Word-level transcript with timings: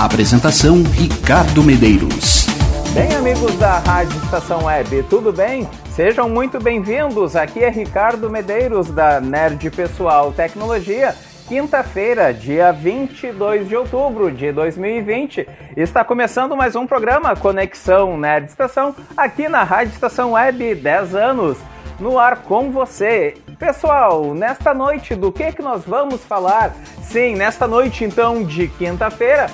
Apresentação 0.00 0.82
Ricardo 0.82 1.62
Medeiros. 1.62 2.46
Bem, 2.94 3.14
amigos 3.14 3.54
da 3.56 3.80
Rádio 3.80 4.16
Estação 4.24 4.64
Web, 4.64 5.02
tudo 5.10 5.30
bem? 5.30 5.68
Sejam 5.90 6.26
muito 6.26 6.58
bem-vindos. 6.58 7.36
Aqui 7.36 7.62
é 7.62 7.68
Ricardo 7.68 8.30
Medeiros 8.30 8.88
da 8.88 9.20
Nerd 9.20 9.70
Pessoal 9.70 10.32
Tecnologia. 10.32 11.14
Quinta-feira, 11.46 12.32
dia 12.32 12.72
22 12.72 13.68
de 13.68 13.76
outubro 13.76 14.30
de 14.30 14.50
2020, 14.50 15.46
está 15.76 16.02
começando 16.02 16.56
mais 16.56 16.74
um 16.74 16.86
programa 16.86 17.36
Conexão 17.36 18.16
Nerd 18.16 18.48
Estação 18.48 18.96
aqui 19.14 19.50
na 19.50 19.64
Rádio 19.64 19.92
Estação 19.92 20.32
Web 20.32 20.76
10 20.76 21.14
anos 21.14 21.58
no 22.00 22.18
ar 22.18 22.36
com 22.38 22.70
você. 22.70 23.34
Pessoal, 23.58 24.34
nesta 24.34 24.72
noite 24.72 25.14
do 25.14 25.30
que 25.30 25.52
que 25.52 25.60
nós 25.60 25.84
vamos 25.84 26.24
falar? 26.24 26.74
Sim, 27.02 27.34
nesta 27.34 27.68
noite 27.68 28.02
então 28.02 28.42
de 28.42 28.66
quinta-feira, 28.66 29.50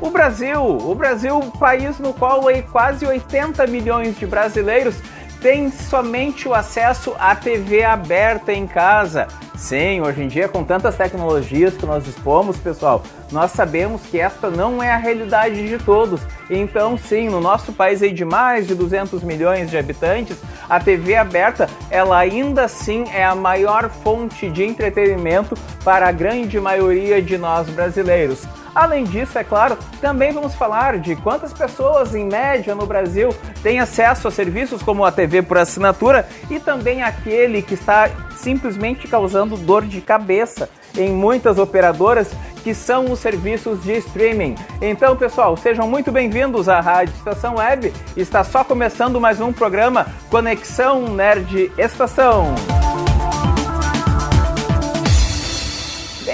o 0.00 0.10
Brasil, 0.10 0.62
o 0.62 0.94
Brasil, 0.94 1.40
país 1.58 1.98
no 1.98 2.12
qual 2.12 2.46
aí 2.48 2.62
quase 2.62 3.06
80 3.06 3.66
milhões 3.66 4.18
de 4.18 4.26
brasileiros 4.26 4.96
têm 5.40 5.70
somente 5.70 6.48
o 6.48 6.54
acesso 6.54 7.14
à 7.18 7.36
TV 7.36 7.84
aberta 7.84 8.52
em 8.52 8.66
casa. 8.66 9.28
Sim, 9.54 10.00
hoje 10.00 10.22
em 10.22 10.26
dia, 10.26 10.48
com 10.48 10.64
tantas 10.64 10.96
tecnologias 10.96 11.76
que 11.76 11.86
nós 11.86 12.02
dispomos, 12.02 12.56
pessoal, 12.56 13.02
nós 13.30 13.52
sabemos 13.52 14.02
que 14.02 14.18
esta 14.18 14.48
não 14.50 14.82
é 14.82 14.90
a 14.90 14.96
realidade 14.96 15.68
de 15.68 15.78
todos. 15.78 16.20
Então, 16.50 16.96
sim, 16.96 17.28
no 17.28 17.40
nosso 17.40 17.72
país 17.72 18.02
aí 18.02 18.12
de 18.12 18.24
mais 18.24 18.66
de 18.66 18.74
200 18.74 19.22
milhões 19.22 19.70
de 19.70 19.76
habitantes, 19.76 20.38
a 20.68 20.80
TV 20.80 21.14
aberta, 21.14 21.68
ela 21.90 22.18
ainda 22.18 22.64
assim 22.64 23.04
é 23.12 23.24
a 23.24 23.34
maior 23.34 23.90
fonte 23.90 24.50
de 24.50 24.64
entretenimento 24.64 25.54
para 25.84 26.08
a 26.08 26.12
grande 26.12 26.58
maioria 26.58 27.20
de 27.20 27.36
nós 27.36 27.68
brasileiros. 27.68 28.44
Além 28.74 29.04
disso, 29.04 29.38
é 29.38 29.44
claro, 29.44 29.78
também 30.00 30.32
vamos 30.32 30.54
falar 30.54 30.98
de 30.98 31.14
quantas 31.14 31.52
pessoas, 31.52 32.14
em 32.14 32.24
média, 32.24 32.74
no 32.74 32.86
Brasil 32.86 33.28
têm 33.62 33.78
acesso 33.78 34.26
a 34.26 34.30
serviços 34.30 34.82
como 34.82 35.04
a 35.04 35.12
TV 35.12 35.42
por 35.42 35.58
assinatura 35.58 36.26
e 36.50 36.58
também 36.58 37.02
aquele 37.02 37.62
que 37.62 37.74
está 37.74 38.10
simplesmente 38.36 39.06
causando 39.06 39.56
dor 39.56 39.84
de 39.84 40.00
cabeça 40.00 40.68
em 40.96 41.10
muitas 41.10 41.58
operadoras 41.58 42.32
que 42.64 42.74
são 42.74 43.12
os 43.12 43.20
serviços 43.20 43.82
de 43.82 43.92
streaming. 43.98 44.54
Então, 44.80 45.14
pessoal, 45.14 45.56
sejam 45.56 45.86
muito 45.86 46.10
bem-vindos 46.10 46.68
à 46.68 46.80
Rádio 46.80 47.14
Estação 47.14 47.56
Web. 47.56 47.92
Está 48.16 48.42
só 48.42 48.64
começando 48.64 49.20
mais 49.20 49.40
um 49.40 49.52
programa 49.52 50.06
Conexão 50.30 51.14
Nerd 51.14 51.70
Estação. 51.76 52.54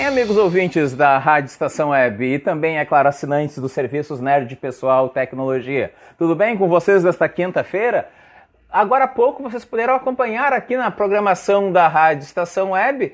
Bem, 0.00 0.06
amigos 0.06 0.38
ouvintes 0.38 0.94
da 0.94 1.18
Rádio 1.18 1.48
Estação 1.48 1.90
Web 1.90 2.24
e 2.24 2.38
também, 2.38 2.78
é 2.78 2.86
claro, 2.86 3.10
assinantes 3.10 3.58
dos 3.58 3.70
serviços 3.70 4.18
Nerd 4.18 4.56
Pessoal 4.56 5.10
Tecnologia. 5.10 5.92
Tudo 6.16 6.34
bem 6.34 6.56
com 6.56 6.66
vocês 6.70 7.02
desta 7.02 7.28
quinta-feira? 7.28 8.08
Agora 8.70 9.04
há 9.04 9.08
pouco 9.08 9.42
vocês 9.42 9.62
puderam 9.62 9.94
acompanhar 9.94 10.54
aqui 10.54 10.74
na 10.74 10.90
programação 10.90 11.70
da 11.70 11.86
Rádio 11.86 12.24
Estação 12.24 12.70
Web 12.70 13.12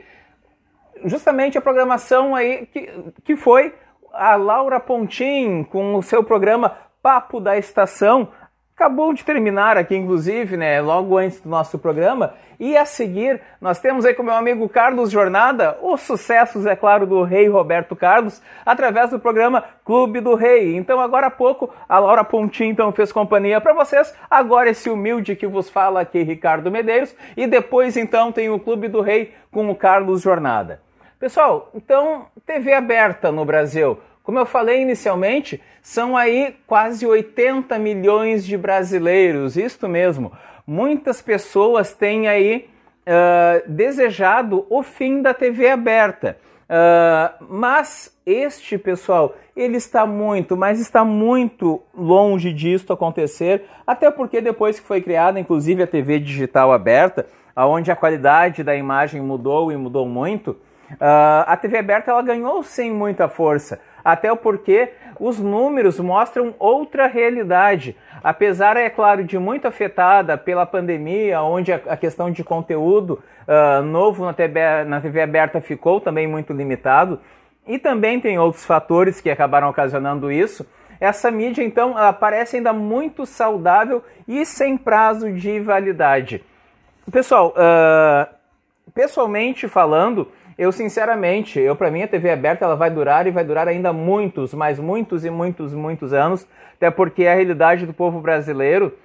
justamente 1.04 1.58
a 1.58 1.60
programação 1.60 2.36
aí 2.36 2.66
que, 2.66 2.88
que 3.24 3.34
foi 3.34 3.74
a 4.12 4.36
Laura 4.36 4.78
Pontin 4.78 5.64
com 5.64 5.96
o 5.96 6.02
seu 6.04 6.22
programa 6.22 6.76
Papo 7.02 7.40
da 7.40 7.58
Estação, 7.58 8.28
acabou 8.76 9.14
de 9.14 9.24
terminar 9.24 9.78
aqui, 9.78 9.96
inclusive, 9.96 10.54
né, 10.54 10.82
logo 10.82 11.16
antes 11.16 11.40
do 11.40 11.48
nosso 11.48 11.78
programa. 11.78 12.34
E 12.60 12.76
a 12.76 12.84
seguir, 12.84 13.40
nós 13.58 13.78
temos 13.78 14.04
aí 14.04 14.12
com 14.12 14.22
meu 14.22 14.34
amigo 14.34 14.68
Carlos 14.68 15.10
Jornada 15.10 15.78
os 15.80 16.02
sucessos, 16.02 16.66
é 16.66 16.76
claro, 16.76 17.06
do 17.06 17.22
rei 17.22 17.48
Roberto 17.48 17.96
Carlos, 17.96 18.42
através 18.66 19.10
do 19.10 19.18
programa 19.18 19.64
Clube 19.82 20.20
do 20.20 20.34
Rei. 20.34 20.76
Então, 20.76 21.00
agora 21.00 21.28
há 21.28 21.30
pouco, 21.30 21.72
a 21.88 21.98
Laura 21.98 22.22
Pontin 22.22 22.64
então, 22.64 22.92
fez 22.92 23.10
companhia 23.10 23.62
para 23.62 23.72
vocês. 23.72 24.14
Agora, 24.30 24.68
esse 24.68 24.90
humilde 24.90 25.34
que 25.36 25.46
vos 25.46 25.70
fala 25.70 26.02
aqui, 26.02 26.22
Ricardo 26.22 26.70
Medeiros. 26.70 27.16
E 27.34 27.46
depois, 27.46 27.96
então, 27.96 28.30
tem 28.30 28.50
o 28.50 28.60
Clube 28.60 28.88
do 28.88 29.00
Rei 29.00 29.32
com 29.50 29.70
o 29.70 29.74
Carlos 29.74 30.20
Jornada. 30.20 30.82
Pessoal, 31.18 31.70
então, 31.74 32.26
TV 32.44 32.74
aberta 32.74 33.32
no 33.32 33.42
Brasil. 33.42 33.98
Como 34.26 34.40
eu 34.40 34.44
falei 34.44 34.82
inicialmente, 34.82 35.62
são 35.80 36.16
aí 36.16 36.56
quase 36.66 37.06
80 37.06 37.78
milhões 37.78 38.44
de 38.44 38.56
brasileiros, 38.56 39.56
isto 39.56 39.88
mesmo. 39.88 40.32
Muitas 40.66 41.22
pessoas 41.22 41.92
têm 41.92 42.26
aí 42.26 42.68
uh, 43.06 43.70
desejado 43.70 44.66
o 44.68 44.82
fim 44.82 45.22
da 45.22 45.32
TV 45.32 45.70
aberta. 45.70 46.38
Uh, 46.64 47.46
mas 47.48 48.18
este 48.26 48.76
pessoal, 48.76 49.36
ele 49.56 49.76
está 49.76 50.04
muito, 50.04 50.56
mas 50.56 50.80
está 50.80 51.04
muito 51.04 51.80
longe 51.96 52.52
disto 52.52 52.92
acontecer, 52.92 53.62
até 53.86 54.10
porque 54.10 54.40
depois 54.40 54.80
que 54.80 54.86
foi 54.88 55.00
criada, 55.00 55.38
inclusive 55.38 55.84
a 55.84 55.86
TV 55.86 56.18
digital 56.18 56.72
aberta, 56.72 57.26
aonde 57.54 57.92
a 57.92 57.96
qualidade 57.96 58.64
da 58.64 58.74
imagem 58.74 59.22
mudou 59.22 59.70
e 59.70 59.76
mudou 59.76 60.04
muito, 60.04 60.50
uh, 60.94 61.46
a 61.46 61.56
TV 61.56 61.78
aberta 61.78 62.10
ela 62.10 62.22
ganhou 62.22 62.60
sim 62.64 62.90
muita 62.90 63.28
força 63.28 63.78
até 64.06 64.32
porque 64.36 64.92
os 65.18 65.40
números 65.40 65.98
mostram 65.98 66.54
outra 66.60 67.08
realidade. 67.08 67.96
Apesar, 68.22 68.76
é 68.76 68.88
claro, 68.88 69.24
de 69.24 69.36
muito 69.36 69.66
afetada 69.66 70.38
pela 70.38 70.64
pandemia, 70.64 71.42
onde 71.42 71.72
a 71.72 71.96
questão 71.96 72.30
de 72.30 72.44
conteúdo 72.44 73.20
uh, 73.48 73.82
novo 73.82 74.24
na 74.24 74.32
TV, 74.32 74.84
na 74.84 75.00
TV 75.00 75.22
aberta 75.22 75.60
ficou 75.60 76.00
também 76.00 76.24
muito 76.24 76.52
limitado, 76.52 77.18
e 77.66 77.80
também 77.80 78.20
tem 78.20 78.38
outros 78.38 78.64
fatores 78.64 79.20
que 79.20 79.28
acabaram 79.28 79.68
ocasionando 79.68 80.30
isso. 80.30 80.64
Essa 81.00 81.28
mídia, 81.28 81.64
então, 81.64 81.96
parece 82.20 82.58
ainda 82.58 82.72
muito 82.72 83.26
saudável 83.26 84.04
e 84.28 84.46
sem 84.46 84.78
prazo 84.78 85.32
de 85.32 85.58
validade. 85.58 86.44
Pessoal, 87.10 87.52
uh, 87.56 88.32
pessoalmente 88.94 89.66
falando, 89.66 90.30
eu 90.58 90.72
sinceramente, 90.72 91.60
eu 91.60 91.76
para 91.76 91.90
mim 91.90 92.02
a 92.02 92.08
TV 92.08 92.30
aberta 92.30 92.64
ela 92.64 92.76
vai 92.76 92.90
durar 92.90 93.26
e 93.26 93.30
vai 93.30 93.44
durar 93.44 93.68
ainda 93.68 93.92
muitos, 93.92 94.54
mas 94.54 94.78
muitos 94.78 95.24
e 95.24 95.30
muitos, 95.30 95.74
muitos 95.74 96.12
anos, 96.12 96.46
até 96.74 96.90
porque 96.90 97.24
é 97.24 97.32
a 97.32 97.34
realidade 97.34 97.84
do 97.84 97.92
povo 97.92 98.20
brasileiro. 98.20 98.96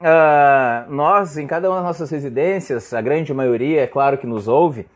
Uh, 0.00 0.90
nós, 0.92 1.36
em 1.36 1.46
cada 1.46 1.68
uma 1.68 1.76
das 1.76 1.84
nossas 1.84 2.10
residências, 2.10 2.92
a 2.92 3.00
grande 3.00 3.32
maioria, 3.32 3.82
é 3.82 3.86
claro 3.86 4.18
que 4.18 4.26
nos 4.26 4.48
ouve, 4.48 4.86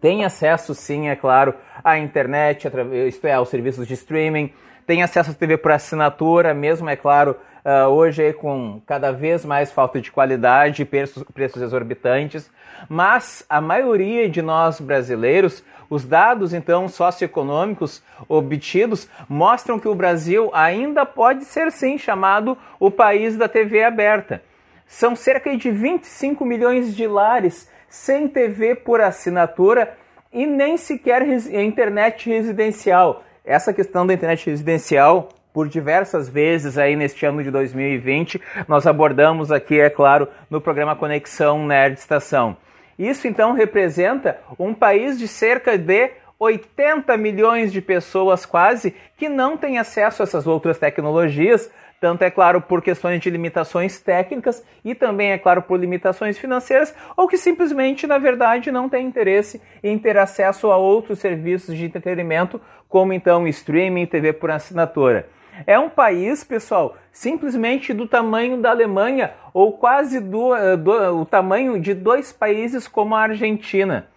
tem 0.00 0.24
acesso 0.24 0.74
sim, 0.74 1.08
é 1.08 1.16
claro, 1.16 1.54
à 1.82 1.98
internet, 1.98 2.68
isto 3.08 3.26
é, 3.26 3.32
aos 3.32 3.48
serviços 3.48 3.86
de 3.86 3.94
streaming, 3.94 4.52
tem 4.86 5.02
acesso 5.02 5.30
à 5.30 5.34
TV 5.34 5.56
por 5.56 5.72
assinatura, 5.72 6.54
mesmo, 6.54 6.88
é 6.88 6.94
claro, 6.94 7.36
uh, 7.66 7.88
hoje 7.88 8.32
com 8.34 8.80
cada 8.86 9.10
vez 9.10 9.44
mais 9.44 9.72
falta 9.72 10.00
de 10.00 10.12
qualidade 10.12 10.84
preços, 10.84 11.24
preços 11.34 11.60
exorbitantes, 11.60 12.48
mas 12.88 13.44
a 13.48 13.60
maioria 13.60 14.28
de 14.28 14.40
nós 14.40 14.80
brasileiros, 14.80 15.64
os 15.90 16.04
dados 16.04 16.54
então 16.54 16.88
socioeconômicos 16.88 18.02
obtidos 18.28 19.08
mostram 19.28 19.80
que 19.80 19.88
o 19.88 19.94
Brasil 19.94 20.50
ainda 20.54 21.04
pode 21.04 21.44
ser 21.44 21.72
sim 21.72 21.98
chamado 21.98 22.56
o 22.78 22.90
país 22.90 23.36
da 23.36 23.48
TV 23.48 23.82
aberta. 23.82 24.40
São 24.86 25.16
cerca 25.16 25.56
de 25.56 25.70
25 25.70 26.44
milhões 26.44 26.94
de 26.94 27.08
lares 27.08 27.68
sem 27.88 28.28
TV 28.28 28.76
por 28.76 29.00
assinatura 29.00 29.96
e 30.32 30.46
nem 30.46 30.76
sequer 30.76 31.22
internet 31.22 32.28
residencial. 32.28 33.24
Essa 33.44 33.72
questão 33.72 34.06
da 34.06 34.14
internet 34.14 34.48
residencial 34.48 35.28
por 35.56 35.68
diversas 35.68 36.28
vezes 36.28 36.76
aí 36.76 36.94
neste 36.94 37.24
ano 37.24 37.42
de 37.42 37.50
2020. 37.50 38.38
Nós 38.68 38.86
abordamos 38.86 39.50
aqui, 39.50 39.80
é 39.80 39.88
claro, 39.88 40.28
no 40.50 40.60
programa 40.60 40.94
Conexão 40.94 41.66
Nerd 41.66 41.98
Estação. 41.98 42.58
Isso 42.98 43.26
então 43.26 43.54
representa 43.54 44.38
um 44.58 44.74
país 44.74 45.18
de 45.18 45.26
cerca 45.26 45.78
de 45.78 46.10
80 46.38 47.16
milhões 47.16 47.72
de 47.72 47.80
pessoas 47.80 48.44
quase 48.44 48.94
que 49.16 49.30
não 49.30 49.56
têm 49.56 49.78
acesso 49.78 50.22
a 50.22 50.24
essas 50.24 50.46
outras 50.46 50.78
tecnologias, 50.78 51.70
tanto 51.98 52.20
é 52.20 52.30
claro 52.30 52.60
por 52.60 52.82
questões 52.82 53.18
de 53.22 53.30
limitações 53.30 53.98
técnicas 53.98 54.62
e 54.84 54.94
também 54.94 55.32
é 55.32 55.38
claro 55.38 55.62
por 55.62 55.80
limitações 55.80 56.36
financeiras, 56.36 56.94
ou 57.16 57.26
que 57.26 57.38
simplesmente, 57.38 58.06
na 58.06 58.18
verdade, 58.18 58.70
não 58.70 58.90
têm 58.90 59.06
interesse 59.06 59.58
em 59.82 59.98
ter 59.98 60.18
acesso 60.18 60.70
a 60.70 60.76
outros 60.76 61.18
serviços 61.18 61.74
de 61.74 61.86
entretenimento, 61.86 62.60
como 62.90 63.14
então 63.14 63.48
streaming, 63.48 64.04
TV 64.04 64.34
por 64.34 64.50
assinatura. 64.50 65.34
É 65.64 65.78
um 65.78 65.88
país, 65.88 66.42
pessoal, 66.42 66.96
simplesmente 67.12 67.94
do 67.94 68.06
tamanho 68.06 68.60
da 68.60 68.70
Alemanha 68.70 69.32
ou 69.54 69.72
quase 69.72 70.20
do, 70.20 70.54
eh, 70.54 70.76
do 70.76 71.20
o 71.20 71.24
tamanho 71.24 71.80
de 71.80 71.94
dois 71.94 72.32
países 72.32 72.88
como 72.88 73.14
a 73.14 73.20
Argentina. 73.20 74.08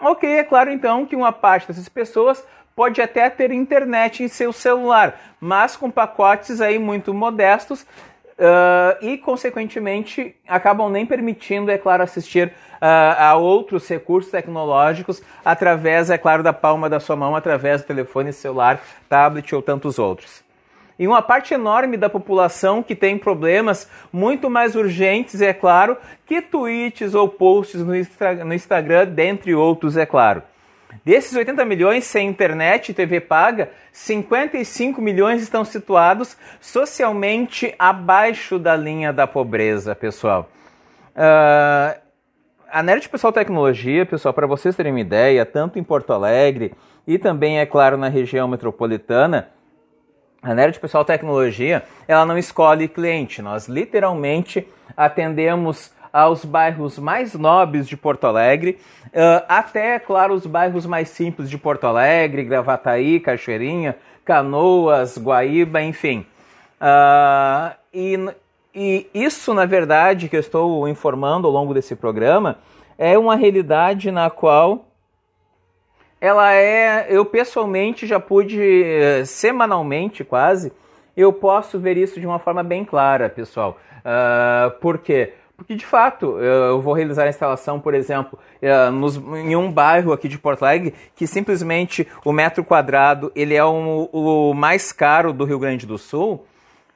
Ok, 0.00 0.28
é 0.28 0.44
claro 0.44 0.70
então 0.70 1.04
que 1.04 1.16
uma 1.16 1.32
parte 1.32 1.66
dessas 1.66 1.88
pessoas 1.88 2.42
pode 2.74 3.02
até 3.02 3.28
ter 3.28 3.50
internet 3.50 4.22
em 4.22 4.28
seu 4.28 4.52
celular, 4.52 5.20
mas 5.38 5.76
com 5.76 5.90
pacotes 5.90 6.62
aí 6.62 6.78
muito 6.78 7.12
modestos 7.12 7.82
uh, 7.82 8.96
e, 9.02 9.18
consequentemente, 9.18 10.34
acabam 10.48 10.88
nem 10.88 11.04
permitindo, 11.04 11.70
é 11.70 11.76
claro, 11.76 12.02
assistir 12.02 12.48
uh, 12.48 13.18
a 13.18 13.36
outros 13.36 13.86
recursos 13.86 14.30
tecnológicos 14.30 15.22
através, 15.44 16.08
é 16.08 16.16
claro, 16.16 16.42
da 16.42 16.54
palma 16.54 16.88
da 16.88 17.00
sua 17.00 17.16
mão, 17.16 17.36
através 17.36 17.82
do 17.82 17.86
telefone 17.86 18.32
celular, 18.32 18.80
tablet 19.10 19.54
ou 19.54 19.60
tantos 19.60 19.98
outros 19.98 20.42
e 21.00 21.08
uma 21.08 21.22
parte 21.22 21.54
enorme 21.54 21.96
da 21.96 22.10
população 22.10 22.82
que 22.82 22.94
tem 22.94 23.16
problemas 23.16 23.88
muito 24.12 24.50
mais 24.50 24.76
urgentes, 24.76 25.40
é 25.40 25.54
claro, 25.54 25.96
que 26.26 26.42
tweets 26.42 27.14
ou 27.14 27.26
posts 27.26 27.80
no, 27.80 28.54
Instagram, 28.54 29.06
dentre 29.06 29.54
outros, 29.54 29.96
é 29.96 30.04
claro. 30.04 30.42
Desses 31.02 31.34
80 31.34 31.64
milhões 31.64 32.04
sem 32.04 32.28
internet 32.28 32.90
e 32.90 32.94
TV 32.94 33.18
paga, 33.18 33.70
55 33.90 35.00
milhões 35.00 35.40
estão 35.40 35.64
situados 35.64 36.36
socialmente 36.60 37.74
abaixo 37.78 38.58
da 38.58 38.76
linha 38.76 39.10
da 39.10 39.26
pobreza, 39.26 39.94
pessoal. 39.94 40.50
Uh, 41.16 41.98
a 42.70 42.82
Nerd 42.82 43.08
Pessoal 43.08 43.32
Tecnologia, 43.32 44.04
pessoal, 44.04 44.34
para 44.34 44.46
vocês 44.46 44.76
terem 44.76 44.92
uma 44.92 45.00
ideia, 45.00 45.46
tanto 45.46 45.78
em 45.78 45.82
Porto 45.82 46.12
Alegre 46.12 46.74
e 47.06 47.16
também, 47.16 47.58
é 47.58 47.64
claro, 47.64 47.96
na 47.96 48.08
região 48.08 48.46
metropolitana, 48.46 49.48
a 50.42 50.54
Nerd 50.54 50.78
Pessoal 50.80 51.04
Tecnologia, 51.04 51.82
ela 52.08 52.24
não 52.24 52.38
escolhe 52.38 52.88
cliente, 52.88 53.42
nós 53.42 53.68
literalmente 53.68 54.66
atendemos 54.96 55.92
aos 56.12 56.44
bairros 56.44 56.98
mais 56.98 57.34
nobres 57.34 57.86
de 57.86 57.96
Porto 57.96 58.26
Alegre, 58.26 58.78
uh, 59.06 59.44
até, 59.48 59.98
claro, 59.98 60.34
os 60.34 60.46
bairros 60.46 60.86
mais 60.86 61.08
simples 61.08 61.48
de 61.48 61.56
Porto 61.56 61.86
Alegre, 61.86 62.44
Gravataí, 62.44 63.20
Cachoeirinha, 63.20 63.96
Canoas, 64.24 65.16
Guaíba, 65.18 65.82
enfim. 65.82 66.26
Uh, 66.80 67.74
e, 67.94 68.28
e 68.74 69.06
isso, 69.14 69.54
na 69.54 69.66
verdade, 69.66 70.28
que 70.28 70.36
eu 70.36 70.40
estou 70.40 70.88
informando 70.88 71.46
ao 71.46 71.52
longo 71.52 71.74
desse 71.74 71.94
programa, 71.94 72.58
é 72.98 73.16
uma 73.16 73.36
realidade 73.36 74.10
na 74.10 74.28
qual 74.30 74.89
ela 76.20 76.52
é. 76.52 77.06
Eu 77.08 77.24
pessoalmente 77.24 78.06
já 78.06 78.20
pude, 78.20 78.60
eh, 78.60 79.24
semanalmente 79.24 80.22
quase, 80.22 80.72
eu 81.16 81.32
posso 81.32 81.78
ver 81.78 81.96
isso 81.96 82.20
de 82.20 82.26
uma 82.26 82.38
forma 82.38 82.62
bem 82.62 82.84
clara, 82.84 83.28
pessoal. 83.28 83.78
Uh, 84.00 84.70
por 84.80 84.98
quê? 84.98 85.34
Porque 85.56 85.74
de 85.74 85.84
fato 85.84 86.38
eu 86.38 86.80
vou 86.80 86.94
realizar 86.94 87.24
a 87.24 87.28
instalação, 87.28 87.78
por 87.78 87.92
exemplo, 87.92 88.38
uh, 88.62 88.90
nos, 88.90 89.16
em 89.16 89.54
um 89.54 89.70
bairro 89.70 90.12
aqui 90.12 90.26
de 90.26 90.38
Porto 90.38 90.64
Alegre, 90.64 90.94
que 91.14 91.26
simplesmente 91.26 92.08
o 92.24 92.32
metro 92.32 92.64
quadrado 92.64 93.30
ele 93.34 93.54
é 93.54 93.64
um, 93.64 94.08
o 94.10 94.54
mais 94.54 94.90
caro 94.92 95.34
do 95.34 95.44
Rio 95.44 95.58
Grande 95.58 95.86
do 95.86 95.98
Sul. 95.98 96.46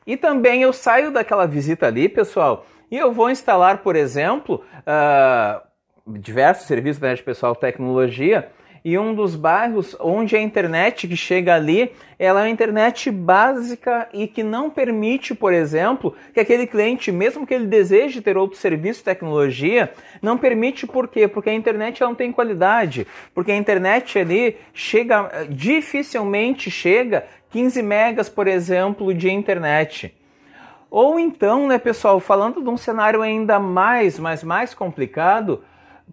E 0.06 0.16
também 0.16 0.62
eu 0.62 0.72
saio 0.72 1.10
daquela 1.10 1.46
visita 1.46 1.86
ali, 1.86 2.08
pessoal, 2.08 2.64
e 2.90 2.96
eu 2.96 3.12
vou 3.12 3.30
instalar, 3.30 3.78
por 3.78 3.96
exemplo, 3.96 4.62
uh, 4.80 5.60
diversos 6.06 6.66
serviços 6.66 7.00
da 7.00 7.08
rede 7.08 7.22
pessoal 7.22 7.54
tecnologia 7.54 8.50
e 8.84 8.98
um 8.98 9.14
dos 9.14 9.34
bairros 9.34 9.96
onde 9.98 10.36
a 10.36 10.40
internet 10.42 11.08
que 11.08 11.16
chega 11.16 11.54
ali, 11.54 11.90
ela 12.18 12.40
é 12.40 12.42
uma 12.44 12.50
internet 12.50 13.10
básica 13.10 14.06
e 14.12 14.26
que 14.26 14.42
não 14.42 14.68
permite, 14.68 15.34
por 15.34 15.54
exemplo, 15.54 16.14
que 16.34 16.40
aquele 16.40 16.66
cliente, 16.66 17.10
mesmo 17.10 17.46
que 17.46 17.54
ele 17.54 17.66
deseje 17.66 18.20
ter 18.20 18.36
outro 18.36 18.58
serviço 18.58 19.02
tecnologia, 19.02 19.90
não 20.20 20.36
permite 20.36 20.86
por 20.86 21.08
quê? 21.08 21.26
Porque 21.26 21.48
a 21.48 21.54
internet 21.54 22.02
não 22.02 22.14
tem 22.14 22.30
qualidade, 22.30 23.06
porque 23.34 23.52
a 23.52 23.56
internet 23.56 24.18
ali 24.18 24.58
chega, 24.74 25.46
dificilmente 25.48 26.70
chega 26.70 27.24
15 27.52 27.82
megas, 27.82 28.28
por 28.28 28.46
exemplo, 28.46 29.14
de 29.14 29.30
internet. 29.30 30.14
Ou 30.90 31.18
então, 31.18 31.66
né, 31.66 31.78
pessoal, 31.78 32.20
falando 32.20 32.62
de 32.62 32.68
um 32.68 32.76
cenário 32.76 33.22
ainda 33.22 33.58
mais, 33.58 34.18
mas 34.18 34.44
mais 34.44 34.74
complicado, 34.74 35.64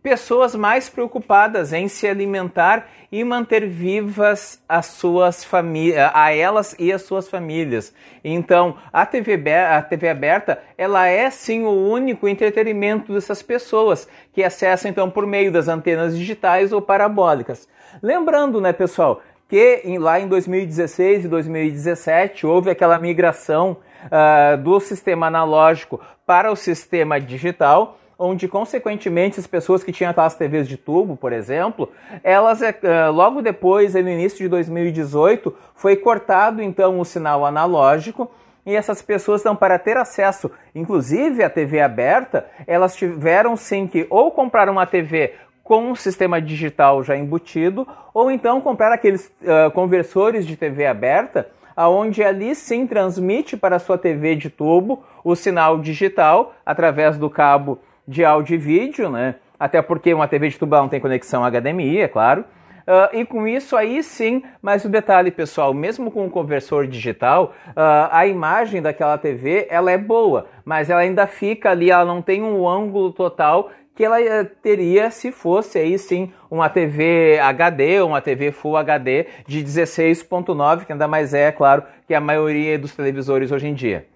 pessoas 0.01 0.55
mais 0.55 0.89
preocupadas 0.89 1.73
em 1.73 1.87
se 1.87 2.07
alimentar 2.07 2.87
e 3.11 3.23
manter 3.23 3.67
vivas 3.67 4.61
as 4.67 4.87
suas 4.87 5.43
famílias, 5.43 6.09
a 6.13 6.33
elas 6.33 6.75
e 6.79 6.91
as 6.91 7.03
suas 7.03 7.29
famílias. 7.29 7.93
Então, 8.23 8.77
a 8.91 9.05
TV, 9.05 9.53
a 9.53 9.81
TV 9.81 10.09
aberta, 10.09 10.59
ela 10.77 11.07
é 11.07 11.29
sim 11.29 11.63
o 11.63 11.71
único 11.71 12.27
entretenimento 12.27 13.13
dessas 13.13 13.43
pessoas 13.43 14.07
que 14.33 14.43
acessam 14.43 14.89
então 14.89 15.09
por 15.09 15.27
meio 15.27 15.51
das 15.51 15.67
antenas 15.67 16.17
digitais 16.17 16.71
ou 16.71 16.81
parabólicas. 16.81 17.67
Lembrando, 18.01 18.61
né, 18.61 18.71
pessoal, 18.71 19.21
que 19.49 19.83
lá 19.99 20.19
em 20.19 20.27
2016 20.27 21.25
e 21.25 21.27
2017 21.27 22.47
houve 22.47 22.69
aquela 22.69 22.97
migração 22.97 23.77
uh, 24.05 24.57
do 24.57 24.79
sistema 24.79 25.27
analógico 25.27 25.99
para 26.25 26.49
o 26.49 26.55
sistema 26.55 27.19
digital 27.19 27.99
onde, 28.21 28.47
consequentemente, 28.47 29.39
as 29.39 29.47
pessoas 29.47 29.83
que 29.83 29.91
tinham 29.91 30.11
aquelas 30.11 30.35
TVs 30.35 30.67
de 30.67 30.77
tubo, 30.77 31.17
por 31.17 31.33
exemplo, 31.33 31.91
elas, 32.23 32.61
eh, 32.61 32.77
eh, 32.83 33.07
logo 33.07 33.41
depois, 33.41 33.95
no 33.95 34.07
início 34.07 34.37
de 34.37 34.47
2018, 34.47 35.53
foi 35.73 35.95
cortado, 35.95 36.61
então, 36.61 36.99
o 36.99 37.05
sinal 37.05 37.43
analógico 37.43 38.29
e 38.63 38.75
essas 38.75 39.01
pessoas, 39.01 39.41
então, 39.41 39.55
para 39.55 39.79
ter 39.79 39.97
acesso, 39.97 40.51
inclusive 40.75 41.43
à 41.43 41.49
TV 41.49 41.81
aberta, 41.81 42.45
elas 42.67 42.95
tiveram 42.95 43.57
sim 43.57 43.87
que 43.87 44.05
ou 44.07 44.29
comprar 44.29 44.69
uma 44.69 44.85
TV 44.85 45.33
com 45.63 45.89
um 45.89 45.95
sistema 45.95 46.39
digital 46.39 47.03
já 47.03 47.17
embutido, 47.17 47.87
ou 48.13 48.29
então 48.29 48.61
comprar 48.61 48.91
aqueles 48.91 49.27
uh, 49.41 49.71
conversores 49.71 50.45
de 50.45 50.55
TV 50.55 50.85
aberta, 50.85 51.47
aonde 51.75 52.21
ali 52.23 52.53
sim 52.53 52.85
transmite 52.85 53.55
para 53.55 53.77
a 53.77 53.79
sua 53.79 53.97
TV 53.97 54.35
de 54.35 54.49
tubo 54.49 55.03
o 55.23 55.35
sinal 55.35 55.79
digital 55.79 56.53
através 56.65 57.17
do 57.17 57.29
cabo 57.29 57.79
de 58.07 58.23
áudio 58.25 58.55
e 58.55 58.57
vídeo, 58.57 59.09
né? 59.09 59.35
Até 59.59 59.81
porque 59.81 60.13
uma 60.13 60.27
TV 60.27 60.49
de 60.49 60.57
tubo 60.57 60.75
não 60.75 60.89
tem 60.89 60.99
conexão 60.99 61.43
HDMI, 61.43 61.99
é 61.99 62.07
claro. 62.07 62.43
Uh, 62.81 63.15
e 63.15 63.25
com 63.25 63.47
isso 63.47 63.77
aí 63.77 64.01
sim, 64.01 64.43
mas 64.61 64.83
o 64.83 64.89
detalhe 64.89 65.29
pessoal, 65.29 65.71
mesmo 65.71 66.09
com 66.09 66.25
o 66.25 66.29
conversor 66.31 66.87
digital, 66.87 67.53
uh, 67.69 68.09
a 68.11 68.25
imagem 68.25 68.81
daquela 68.81 69.17
TV 69.19 69.67
ela 69.69 69.91
é 69.91 69.97
boa, 69.97 70.47
mas 70.65 70.89
ela 70.89 71.01
ainda 71.01 71.27
fica 71.27 71.69
ali, 71.69 71.91
ela 71.91 72.03
não 72.03 72.23
tem 72.23 72.41
um 72.41 72.67
ângulo 72.67 73.13
total 73.13 73.69
que 73.93 74.05
ela 74.05 74.21
eh, 74.21 74.45
teria 74.45 75.11
se 75.11 75.31
fosse 75.31 75.77
aí 75.77 75.99
sim 75.99 76.33
uma 76.49 76.69
TV 76.69 77.37
HD, 77.39 78.01
uma 78.01 78.21
TV 78.21 78.51
Full 78.51 78.77
HD 78.77 79.27
de 79.45 79.63
16.9, 79.63 80.85
que 80.85 80.91
ainda 80.91 81.07
mais 81.07 81.33
é, 81.33 81.47
é 81.47 81.51
claro, 81.51 81.83
que 82.07 82.13
a 82.13 82.21
maioria 82.21 82.79
dos 82.79 82.95
televisores 82.95 83.51
hoje 83.51 83.67
em 83.67 83.73
dia. 83.73 84.07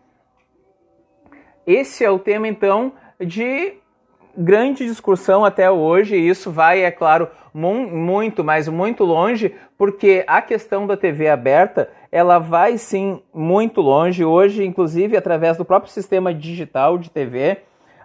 Esse 1.68 2.04
é 2.04 2.10
o 2.10 2.18
tema 2.18 2.48
então 2.48 2.94
de 3.19 3.74
grande 4.38 4.86
discussão 4.86 5.45
até 5.45 5.72
hoje, 5.72 6.15
e 6.15 6.29
isso 6.29 6.51
vai, 6.51 6.84
é 6.84 6.91
claro, 6.91 7.29
muito, 7.53 8.43
mas 8.43 8.67
muito 8.67 9.03
longe, 9.03 9.55
porque 9.77 10.24
a 10.27 10.41
questão 10.41 10.86
da 10.86 10.98
TV 10.98 11.29
aberta, 11.29 11.89
ela 12.12 12.38
vai 12.38 12.77
sim 12.77 13.22
muito 13.34 13.79
longe, 13.79 14.25
hoje, 14.25 14.65
inclusive, 14.65 15.15
através 15.15 15.57
do 15.57 15.63
próprio 15.63 15.91
sistema 15.91 16.34
digital 16.34 16.98
de 16.98 17.10
TV, 17.10 17.53
uh, 17.53 17.57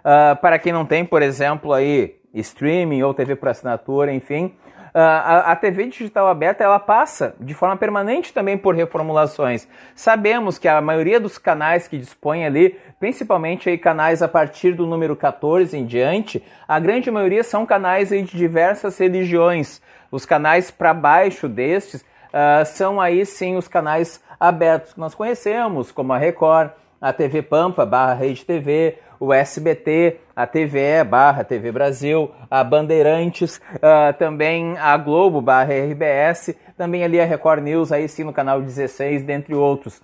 ah, 0.03 0.37
para 0.41 0.57
quem 0.57 0.71
não 0.71 0.85
tem, 0.85 1.03
por 1.03 1.21
exemplo, 1.21 1.73
aí, 1.73 2.15
streaming 2.33 3.03
ou 3.03 3.13
TV 3.13 3.35
por 3.35 3.49
assinatura, 3.49 4.13
enfim, 4.13 4.53
a, 4.99 5.51
a 5.51 5.55
TV 5.55 5.87
digital 5.87 6.27
aberta 6.27 6.63
ela 6.63 6.79
passa 6.79 7.35
de 7.39 7.53
forma 7.53 7.77
permanente 7.77 8.33
também 8.33 8.57
por 8.57 8.75
reformulações. 8.75 9.67
Sabemos 9.95 10.57
que 10.57 10.67
a 10.67 10.81
maioria 10.81 11.19
dos 11.19 11.37
canais 11.37 11.87
que 11.87 11.97
dispõe 11.97 12.45
ali, 12.45 12.77
principalmente 12.99 13.69
aí 13.69 13.77
canais 13.77 14.21
a 14.21 14.27
partir 14.27 14.73
do 14.73 14.85
número 14.85 15.15
14 15.15 15.77
em 15.77 15.85
diante, 15.85 16.43
a 16.67 16.79
grande 16.79 17.09
maioria 17.09 17.43
são 17.43 17.65
canais 17.65 18.11
aí 18.11 18.21
de 18.21 18.37
diversas 18.37 18.97
religiões. 18.97 19.81
Os 20.11 20.25
canais 20.25 20.69
para 20.69 20.93
baixo 20.93 21.47
destes 21.47 22.01
uh, 22.01 22.65
são 22.65 22.99
aí 22.99 23.25
sim 23.25 23.55
os 23.55 23.67
canais 23.67 24.21
abertos 24.39 24.93
que 24.93 24.99
nós 24.99 25.15
conhecemos, 25.15 25.91
como 25.91 26.11
a 26.11 26.17
Record, 26.17 26.71
a 26.99 27.13
TV 27.13 27.41
Pampa, 27.41 27.85
barra 27.85 28.13
Rede 28.13 28.45
TV, 28.45 28.97
o 29.21 29.31
SBT, 29.31 30.17
a 30.35 30.47
TVE 30.47 31.03
barra 31.07 31.43
TV 31.43 31.71
Brasil, 31.71 32.31
a 32.49 32.63
Bandeirantes, 32.63 33.61
uh, 33.75 34.11
também 34.17 34.75
a 34.79 34.97
Globo 34.97 35.39
barra 35.39 35.71
RBS, 35.71 36.55
também 36.75 37.03
ali 37.03 37.21
a 37.21 37.25
Record 37.25 37.61
News, 37.61 37.91
aí 37.91 38.09
sim 38.09 38.23
no 38.23 38.33
canal 38.33 38.59
16, 38.59 39.21
dentre 39.21 39.53
outros. 39.53 40.01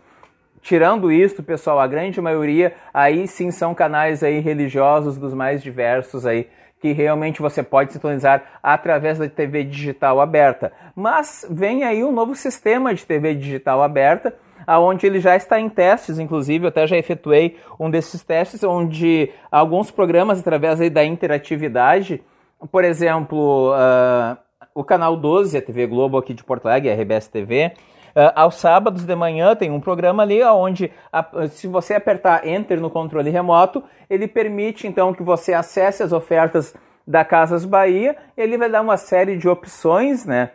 Tirando 0.62 1.12
isso, 1.12 1.42
pessoal, 1.42 1.80
a 1.80 1.88
grande 1.88 2.22
maioria 2.22 2.76
aí 2.94 3.28
sim 3.28 3.50
são 3.50 3.74
canais 3.74 4.22
aí 4.22 4.40
religiosos 4.40 5.18
dos 5.18 5.34
mais 5.34 5.64
diversos 5.64 6.24
aí 6.24 6.48
que 6.80 6.92
realmente 6.92 7.42
você 7.42 7.64
pode 7.64 7.94
sintonizar 7.94 8.60
através 8.62 9.18
da 9.18 9.28
TV 9.28 9.64
digital 9.64 10.22
aberta. 10.22 10.72
Mas 10.96 11.44
vem 11.50 11.84
aí 11.84 12.04
um 12.04 12.12
novo 12.12 12.36
sistema 12.36 12.94
de 12.94 13.04
TV 13.04 13.34
digital 13.34 13.82
aberta 13.82 14.36
aonde 14.66 15.06
ele 15.06 15.20
já 15.20 15.36
está 15.36 15.60
em 15.60 15.70
testes, 15.70 16.20
inclusive 16.20 16.66
eu 16.66 16.70
até 16.70 16.88
já 16.88 16.98
efetuei 16.98 17.58
um 17.80 17.90
desses 17.90 18.24
testes, 18.24 18.64
onde 18.64 19.30
alguns 19.52 19.92
programas, 19.92 20.40
através 20.40 20.80
da 20.92 21.04
interatividade, 21.04 22.24
por 22.72 22.84
exemplo, 22.84 23.72
uh, 23.72 24.38
o 24.74 24.84
canal 24.84 25.16
12, 25.16 25.58
a 25.58 25.62
TV 25.62 25.86
Globo 25.86 26.18
aqui 26.18 26.34
de 26.34 26.44
Porto 26.44 26.68
Alegre, 26.68 26.90
a 26.90 26.96
RBS 26.96 27.28
TV, 27.28 27.74
Uh, 28.18 28.34
aos 28.34 28.56
sábados 28.56 29.06
de 29.06 29.16
manhã 29.16 29.56
tem 29.56 29.70
um 29.70 29.80
programa 29.80 30.24
ali 30.24 30.44
onde, 30.44 30.92
a, 31.14 31.48
se 31.50 31.68
você 31.68 31.94
apertar 31.94 32.48
Enter 32.48 32.82
no 32.82 32.90
controle 32.90 33.30
remoto, 33.30 33.84
ele 34.10 34.28
permite 34.28 34.88
então 34.88 35.14
que 35.14 35.22
você 35.22 35.54
acesse 35.54 36.02
as 36.02 36.12
ofertas 36.12 36.74
da 37.06 37.24
Casas 37.24 37.64
Bahia. 37.64 38.18
Ele 38.36 38.58
vai 38.58 38.72
dar 38.72 38.82
uma 38.82 38.98
série 38.98 39.38
de 39.38 39.48
opções, 39.48 40.26
né? 40.26 40.50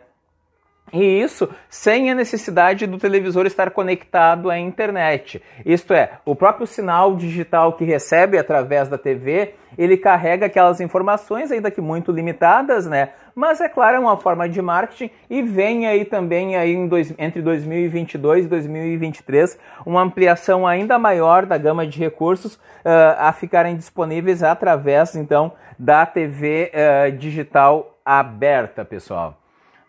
E 0.93 1.03
isso 1.03 1.49
sem 1.67 2.11
a 2.11 2.15
necessidade 2.15 2.85
do 2.85 2.99
televisor 2.99 3.47
estar 3.47 3.71
conectado 3.71 4.51
à 4.51 4.59
internet. 4.59 5.41
Isto 5.65 5.91
é, 5.91 6.11
o 6.23 6.35
próprio 6.35 6.67
sinal 6.67 7.15
digital 7.15 7.73
que 7.73 7.83
recebe 7.83 8.37
através 8.37 8.87
da 8.87 8.97
TV, 8.97 9.55
ele 9.75 9.97
carrega 9.97 10.45
aquelas 10.45 10.79
informações, 10.79 11.51
ainda 11.51 11.71
que 11.71 11.81
muito 11.81 12.11
limitadas, 12.11 12.85
né? 12.85 13.09
Mas 13.33 13.59
é 13.59 13.67
claro, 13.67 13.97
é 13.97 13.99
uma 13.99 14.17
forma 14.17 14.47
de 14.47 14.61
marketing 14.61 15.09
e 15.27 15.41
vem 15.41 15.87
aí 15.87 16.05
também 16.05 16.55
aí 16.55 16.87
dois, 16.87 17.11
entre 17.17 17.41
2022 17.41 18.45
e 18.45 18.47
2023 18.47 19.57
uma 19.83 20.03
ampliação 20.03 20.67
ainda 20.67 20.99
maior 20.99 21.47
da 21.47 21.57
gama 21.57 21.87
de 21.87 21.97
recursos 21.97 22.53
uh, 22.53 23.17
a 23.17 23.33
ficarem 23.33 23.75
disponíveis 23.75 24.43
através 24.43 25.15
então 25.15 25.53
da 25.79 26.05
TV 26.05 26.65
uh, 26.65 26.77
eh, 26.77 27.11
digital 27.11 27.97
aberta, 28.05 28.85
pessoal. 28.85 29.42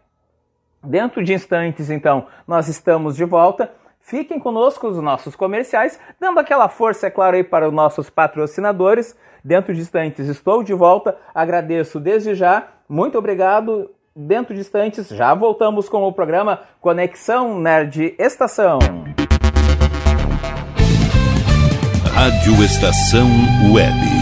Dentro 0.82 1.22
de 1.22 1.34
instantes, 1.34 1.90
então, 1.90 2.26
nós 2.48 2.66
estamos 2.66 3.14
de 3.14 3.24
volta. 3.24 3.70
Fiquem 4.02 4.38
conosco 4.38 4.88
os 4.88 4.96
nossos 4.98 5.36
comerciais, 5.36 5.98
dando 6.20 6.40
aquela 6.40 6.68
força, 6.68 7.06
é 7.06 7.10
claro, 7.10 7.36
aí 7.36 7.44
para 7.44 7.68
os 7.68 7.72
nossos 7.72 8.10
patrocinadores. 8.10 9.16
Dentro 9.44 9.72
de 9.72 9.80
instantes 9.80 10.28
estou 10.28 10.62
de 10.62 10.74
volta, 10.74 11.16
agradeço 11.34 11.98
desde 11.98 12.34
já, 12.34 12.68
muito 12.88 13.16
obrigado. 13.16 13.90
Dentro 14.14 14.54
de 14.54 14.60
instantes 14.60 15.08
já 15.08 15.32
voltamos 15.32 15.88
com 15.88 16.02
o 16.02 16.12
programa 16.12 16.60
Conexão 16.80 17.58
Nerd 17.58 18.14
Estação. 18.18 18.78
Rádio 22.12 22.62
Estação 22.62 23.28
Web. 23.72 24.21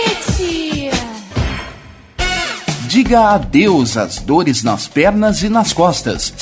Diga 3.01 3.31
adeus 3.31 3.97
às 3.97 4.19
dores 4.19 4.61
nas 4.61 4.87
pernas 4.87 5.41
e 5.41 5.49
nas 5.49 5.73
costas. 5.73 6.31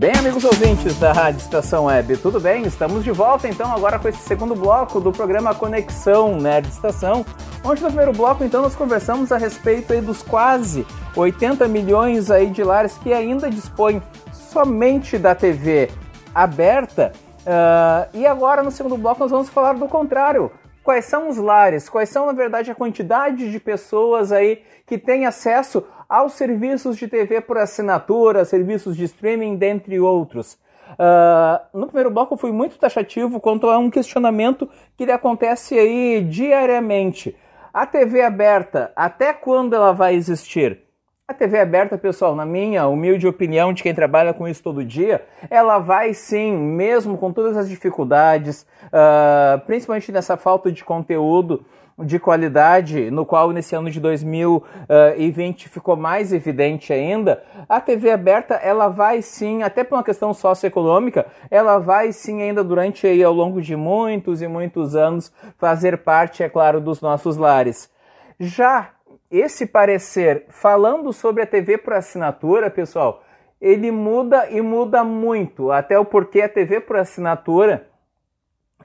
Bem, 0.00 0.12
amigos 0.18 0.44
ouvintes 0.44 0.98
da 0.98 1.12
Rádio 1.12 1.40
Estação 1.40 1.84
Web, 1.84 2.16
tudo 2.16 2.40
bem? 2.40 2.62
Estamos 2.62 3.04
de 3.04 3.10
volta 3.10 3.46
então 3.46 3.70
agora 3.70 3.98
com 3.98 4.08
esse 4.08 4.20
segundo 4.20 4.54
bloco 4.54 4.98
do 4.98 5.12
programa 5.12 5.54
Conexão 5.54 6.38
Nerd 6.38 6.68
Estação, 6.68 7.22
onde 7.62 7.82
no 7.82 7.88
primeiro 7.88 8.10
bloco 8.10 8.42
então 8.42 8.62
nós 8.62 8.74
conversamos 8.74 9.30
a 9.30 9.36
respeito 9.36 9.92
aí 9.92 10.00
dos 10.00 10.22
quase 10.22 10.86
80 11.14 11.68
milhões 11.68 12.30
aí 12.30 12.46
de 12.46 12.64
lares 12.64 12.96
que 12.96 13.12
ainda 13.12 13.50
dispõem 13.50 14.02
somente 14.32 15.18
da 15.18 15.34
TV 15.34 15.90
aberta. 16.34 17.12
Uh, 17.40 18.16
e 18.16 18.26
agora 18.26 18.62
no 18.62 18.70
segundo 18.70 18.96
bloco 18.96 19.20
nós 19.20 19.30
vamos 19.30 19.50
falar 19.50 19.74
do 19.74 19.86
contrário. 19.86 20.50
Quais 20.82 21.04
são 21.04 21.28
os 21.28 21.36
lares? 21.36 21.90
Quais 21.90 22.08
são, 22.08 22.24
na 22.24 22.32
verdade, 22.32 22.70
a 22.70 22.74
quantidade 22.74 23.52
de 23.52 23.60
pessoas 23.60 24.32
aí 24.32 24.62
que 24.86 24.96
têm 24.96 25.26
acesso 25.26 25.84
aos 26.10 26.32
serviços 26.32 26.96
de 26.96 27.06
TV 27.06 27.40
por 27.40 27.56
assinatura, 27.56 28.44
serviços 28.44 28.96
de 28.96 29.04
streaming, 29.04 29.54
dentre 29.54 30.00
outros. 30.00 30.58
Uh, 30.94 31.78
no 31.78 31.86
primeiro 31.86 32.10
bloco 32.10 32.34
eu 32.34 32.38
fui 32.38 32.50
muito 32.50 32.76
taxativo 32.76 33.38
quanto 33.38 33.70
a 33.70 33.78
um 33.78 33.88
questionamento 33.88 34.68
que 34.96 35.04
ele 35.04 35.12
acontece 35.12 35.78
aí 35.78 36.20
diariamente. 36.28 37.36
A 37.72 37.86
TV 37.86 38.22
aberta, 38.22 38.90
até 38.96 39.32
quando 39.32 39.76
ela 39.76 39.92
vai 39.92 40.16
existir? 40.16 40.80
A 41.28 41.32
TV 41.32 41.60
aberta, 41.60 41.96
pessoal, 41.96 42.34
na 42.34 42.44
minha 42.44 42.88
humilde 42.88 43.28
opinião 43.28 43.72
de 43.72 43.84
quem 43.84 43.94
trabalha 43.94 44.34
com 44.34 44.48
isso 44.48 44.64
todo 44.64 44.84
dia, 44.84 45.24
ela 45.48 45.78
vai 45.78 46.12
sim, 46.12 46.52
mesmo 46.52 47.16
com 47.16 47.32
todas 47.32 47.56
as 47.56 47.68
dificuldades, 47.68 48.66
uh, 48.86 49.60
principalmente 49.64 50.10
nessa 50.10 50.36
falta 50.36 50.72
de 50.72 50.82
conteúdo, 50.82 51.64
de 52.04 52.18
qualidade, 52.18 53.10
no 53.10 53.26
qual 53.26 53.50
nesse 53.50 53.74
ano 53.74 53.90
de 53.90 54.00
2020 54.00 55.68
ficou 55.68 55.96
mais 55.96 56.32
evidente 56.32 56.92
ainda, 56.92 57.42
a 57.68 57.80
TV 57.80 58.10
aberta 58.10 58.54
ela 58.54 58.88
vai 58.88 59.22
sim, 59.22 59.62
até 59.62 59.84
por 59.84 59.96
uma 59.96 60.04
questão 60.04 60.32
socioeconômica, 60.32 61.26
ela 61.50 61.78
vai 61.78 62.12
sim 62.12 62.42
ainda 62.42 62.64
durante 62.64 63.06
aí 63.06 63.22
ao 63.22 63.32
longo 63.32 63.60
de 63.60 63.76
muitos 63.76 64.42
e 64.42 64.48
muitos 64.48 64.96
anos 64.96 65.32
fazer 65.58 65.98
parte, 65.98 66.42
é 66.42 66.48
claro, 66.48 66.80
dos 66.80 67.00
nossos 67.00 67.36
lares. 67.36 67.90
Já 68.38 68.90
esse 69.30 69.66
parecer 69.66 70.46
falando 70.48 71.12
sobre 71.12 71.42
a 71.42 71.46
TV 71.46 71.78
por 71.78 71.92
assinatura, 71.92 72.70
pessoal, 72.70 73.22
ele 73.60 73.90
muda 73.90 74.48
e 74.50 74.60
muda 74.60 75.04
muito, 75.04 75.70
até 75.70 75.98
o 75.98 76.04
porquê 76.04 76.42
a 76.42 76.48
TV 76.48 76.80
por 76.80 76.96
assinatura 76.96 77.89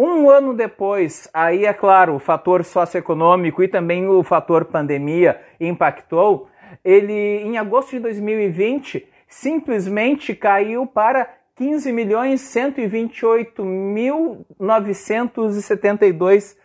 Um 0.00 0.30
ano 0.30 0.54
depois, 0.54 1.28
aí 1.34 1.66
é 1.66 1.72
claro, 1.72 2.14
o 2.14 2.20
fator 2.20 2.64
socioeconômico 2.64 3.64
e 3.64 3.66
também 3.66 4.06
o 4.06 4.22
fator 4.22 4.66
pandemia 4.66 5.40
impactou, 5.58 6.48
ele 6.84 7.12
em 7.12 7.58
agosto 7.58 7.90
de 7.90 7.98
2020 7.98 9.08
simplesmente 9.26 10.36
caiu 10.36 10.86
para 10.86 11.28
15 11.56 11.92
milhões 11.92 12.42
128 12.42 13.64
mil 13.64 14.46
972 14.60 16.52
uh, 16.52 16.56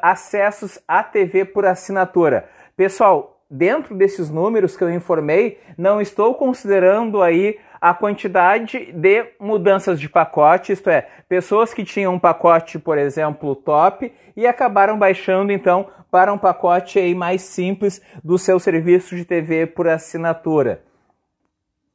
acessos 0.00 0.78
à 0.86 1.02
TV 1.02 1.44
por 1.44 1.66
assinatura. 1.66 2.48
Pessoal, 2.76 3.37
dentro 3.50 3.94
desses 3.94 4.30
números 4.30 4.76
que 4.76 4.84
eu 4.84 4.92
informei, 4.92 5.58
não 5.76 6.00
estou 6.00 6.34
considerando 6.34 7.22
aí 7.22 7.58
a 7.80 7.94
quantidade 7.94 8.92
de 8.92 9.24
mudanças 9.38 10.00
de 10.00 10.08
pacote, 10.08 10.72
isto 10.72 10.90
é, 10.90 11.06
pessoas 11.28 11.72
que 11.72 11.84
tinham 11.84 12.14
um 12.14 12.18
pacote, 12.18 12.78
por 12.78 12.98
exemplo, 12.98 13.54
top 13.54 14.12
e 14.36 14.46
acabaram 14.46 14.98
baixando 14.98 15.52
então 15.52 15.88
para 16.10 16.32
um 16.32 16.38
pacote 16.38 16.98
aí 16.98 17.14
mais 17.14 17.42
simples 17.42 18.02
do 18.22 18.38
seu 18.38 18.58
serviço 18.58 19.14
de 19.14 19.24
TV 19.24 19.66
por 19.66 19.88
assinatura. 19.88 20.82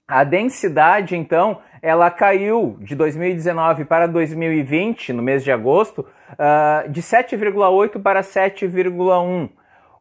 A 0.08 0.24
densidade, 0.24 1.16
então, 1.16 1.60
ela 1.82 2.12
caiu 2.12 2.78
de 2.82 2.96
2019 2.96 3.86
para 3.86 4.08
2020, 4.08 5.13
no 5.13 5.24
mês 5.24 5.44
de 5.44 5.52
agosto, 5.52 6.06
uh, 6.34 6.89
de 6.89 7.02
7,8 7.02 8.02
para 8.02 8.22
7,1. 8.22 9.50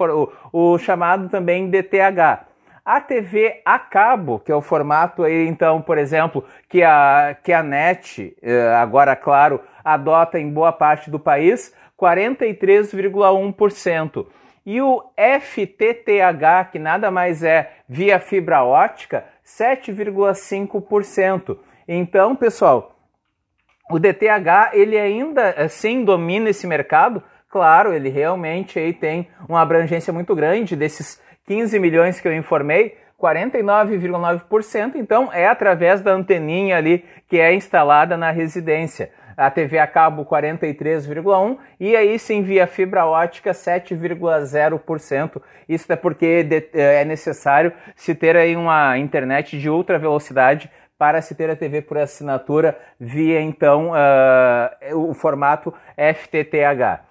o, 0.52 0.74
o, 0.74 0.78
chamado 0.78 1.28
também 1.30 1.68
DTH. 1.70 2.46
A 2.84 3.00
TV 3.02 3.62
a 3.66 3.80
cabo, 3.80 4.40
que 4.40 4.52
é 4.52 4.56
o 4.56 4.62
formato 4.62 5.24
aí, 5.24 5.48
então, 5.48 5.82
por 5.82 5.98
exemplo, 5.98 6.46
que 6.70 6.84
a, 6.84 7.36
que 7.44 7.52
a 7.52 7.64
NET, 7.64 8.38
eh, 8.44 8.76
agora 8.76 9.16
claro, 9.16 9.60
adota 9.84 10.40
em 10.40 10.52
boa 10.52 10.72
parte 10.72 11.10
do 11.10 11.20
país, 11.20 11.74
43,1%. 12.00 14.28
E 14.64 14.80
o 14.82 15.02
FTTH, 15.16 16.70
que 16.72 16.78
nada 16.78 17.10
mais 17.10 17.44
é 17.44 17.72
via 17.88 18.20
fibra 18.20 18.64
ótica, 18.64 19.26
7,5%. 19.46 21.58
Então, 21.88 22.36
pessoal, 22.36 22.95
o 23.92 24.00
DTH 24.00 24.72
ele 24.74 24.98
ainda 24.98 25.52
assim 25.52 26.04
domina 26.04 26.50
esse 26.50 26.66
mercado. 26.66 27.22
Claro, 27.50 27.94
ele 27.94 28.10
realmente 28.10 28.80
aí 28.80 28.92
tem 28.94 29.28
uma 29.48 29.62
abrangência 29.62 30.12
muito 30.12 30.36
grande 30.36 30.76
desses 30.76 31.22
15 31.48 31.80
milhões 31.80 32.20
que 32.20 32.28
eu 32.28 32.36
informei, 32.36 32.98
49,9%, 33.22 34.96
então 34.96 35.32
é 35.32 35.48
através 35.48 36.02
da 36.02 36.12
anteninha 36.12 36.76
ali 36.76 37.06
que 37.30 37.40
é 37.40 37.54
instalada 37.54 38.18
na 38.18 38.32
residência. 38.32 39.10
A 39.38 39.52
TV 39.52 39.80
a 39.80 39.88
cabo 39.88 40.26
43,1 40.26 41.58
e 41.80 41.96
aí 41.96 42.18
sim 42.18 42.42
via 42.42 42.66
fibra 42.66 43.06
ótica 43.06 43.52
7,0%. 43.52 45.42
Isso 45.68 45.92
é 45.92 45.96
porque 45.96 46.48
é 46.74 47.04
necessário 47.06 47.74
se 47.96 48.16
ter 48.16 48.36
aí 48.38 48.56
uma 48.56 48.98
internet 48.98 49.58
de 49.58 49.70
ultra 49.70 50.00
velocidade 50.00 50.72
para 50.98 51.22
se 51.22 51.36
ter 51.36 51.50
a 51.50 51.56
TV 51.56 51.82
por 51.82 51.98
assinatura 51.98 52.78
via 53.00 53.40
então 53.42 53.92
uh, 53.92 55.10
o 55.10 55.14
formato 55.14 55.74
FTTH. 55.98 57.06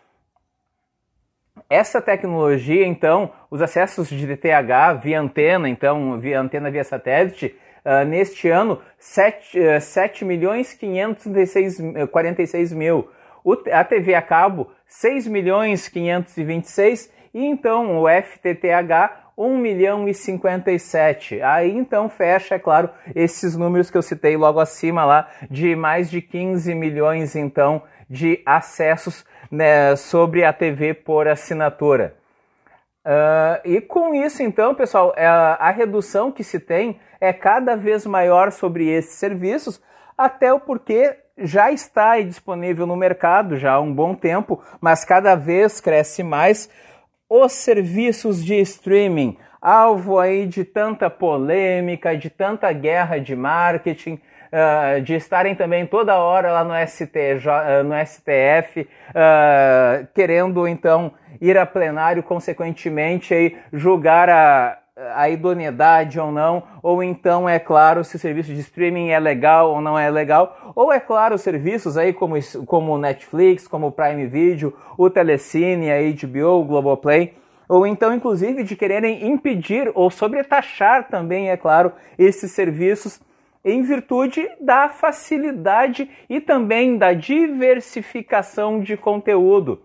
Essa 1.68 2.00
tecnologia, 2.02 2.86
então, 2.86 3.30
os 3.50 3.60
acessos 3.62 4.08
de 4.08 4.26
DTH 4.26 5.00
via 5.02 5.20
antena, 5.20 5.68
então, 5.68 6.18
via 6.18 6.40
antena 6.40 6.70
via 6.70 6.84
satélite, 6.84 7.54
uh, 7.84 8.04
neste 8.04 8.48
ano, 8.48 8.80
7, 8.98 9.60
uh, 9.60 9.80
7 9.80 10.24
milhões 10.24 10.72
546 10.72 12.72
mil. 12.72 13.08
O, 13.44 13.52
a 13.72 13.84
TV 13.84 14.14
a 14.14 14.22
cabo, 14.22 14.72
6 14.86 15.28
milhões 15.28 15.88
526 15.88 17.12
e 17.34 17.44
então 17.44 17.98
o 17.98 18.06
FTTH 18.08 19.23
1 19.36 19.58
milhão 19.58 20.08
e 20.08 20.14
57. 20.14 21.40
Aí 21.42 21.76
então 21.76 22.08
fecha, 22.08 22.54
é 22.54 22.58
claro, 22.58 22.90
esses 23.14 23.56
números 23.56 23.90
que 23.90 23.98
eu 23.98 24.02
citei 24.02 24.36
logo 24.36 24.60
acima 24.60 25.04
lá, 25.04 25.28
de 25.50 25.74
mais 25.74 26.10
de 26.10 26.20
15 26.20 26.74
milhões 26.74 27.34
então 27.34 27.82
de 28.08 28.40
acessos 28.44 29.24
né, 29.50 29.96
sobre 29.96 30.44
a 30.44 30.52
TV 30.52 30.94
por 30.94 31.26
assinatura. 31.28 32.14
Uh, 33.04 33.60
e 33.64 33.80
com 33.82 34.14
isso, 34.14 34.42
então, 34.42 34.74
pessoal, 34.74 35.12
a, 35.14 35.20
é, 35.20 35.26
a 35.26 35.70
redução 35.70 36.32
que 36.32 36.42
se 36.42 36.58
tem 36.58 36.98
é 37.20 37.32
cada 37.34 37.76
vez 37.76 38.06
maior 38.06 38.50
sobre 38.50 38.88
esses 38.88 39.16
serviços, 39.16 39.80
até 40.16 40.52
o 40.52 40.60
porquê 40.60 41.18
já 41.36 41.70
está 41.70 42.20
disponível 42.20 42.86
no 42.86 42.96
mercado 42.96 43.56
já 43.56 43.72
há 43.72 43.80
um 43.80 43.92
bom 43.92 44.14
tempo, 44.14 44.62
mas 44.80 45.04
cada 45.04 45.34
vez 45.34 45.80
cresce 45.80 46.22
mais 46.22 46.70
os 47.28 47.52
serviços 47.52 48.44
de 48.44 48.54
streaming, 48.60 49.36
alvo 49.60 50.18
aí 50.18 50.46
de 50.46 50.64
tanta 50.64 51.08
polêmica, 51.08 52.16
de 52.16 52.28
tanta 52.28 52.72
guerra 52.72 53.18
de 53.18 53.34
marketing, 53.34 54.20
uh, 54.52 55.00
de 55.00 55.14
estarem 55.14 55.54
também 55.54 55.86
toda 55.86 56.18
hora 56.18 56.52
lá 56.52 56.64
no, 56.64 56.74
STJ, 56.86 57.48
uh, 57.48 57.84
no 57.84 57.94
STF, 58.06 58.82
uh, 58.82 58.86
ah, 59.14 60.06
querendo 60.14 60.68
então 60.68 61.12
ir 61.40 61.58
a 61.58 61.66
plenário, 61.66 62.22
consequentemente 62.22 63.34
aí, 63.34 63.56
julgar 63.72 64.28
a, 64.28 64.78
a 64.96 65.28
idoneidade 65.28 66.20
ou 66.20 66.30
não, 66.30 66.62
ou 66.80 67.02
então, 67.02 67.48
é 67.48 67.58
claro, 67.58 68.04
se 68.04 68.14
o 68.14 68.18
serviço 68.18 68.54
de 68.54 68.60
streaming 68.60 69.08
é 69.08 69.18
legal 69.18 69.72
ou 69.72 69.80
não 69.80 69.98
é 69.98 70.08
legal, 70.08 70.72
ou 70.74 70.92
é 70.92 71.00
claro, 71.00 71.36
serviços 71.36 71.96
aí 71.96 72.12
como, 72.12 72.36
como 72.64 72.96
Netflix, 72.96 73.66
como 73.66 73.90
Prime 73.90 74.26
Video, 74.26 74.72
o 74.96 75.10
Telecine, 75.10 75.90
a 75.90 75.96
HBO, 75.96 76.60
o 76.60 76.64
Globoplay, 76.64 77.34
ou 77.68 77.86
então, 77.86 78.14
inclusive, 78.14 78.62
de 78.62 78.76
quererem 78.76 79.26
impedir 79.26 79.90
ou 79.94 80.10
sobretaxar 80.10 81.08
também, 81.08 81.50
é 81.50 81.56
claro, 81.56 81.92
esses 82.16 82.52
serviços 82.52 83.20
em 83.64 83.82
virtude 83.82 84.48
da 84.60 84.88
facilidade 84.88 86.08
e 86.28 86.40
também 86.40 86.98
da 86.98 87.14
diversificação 87.14 88.80
de 88.80 88.96
conteúdo. 88.96 89.80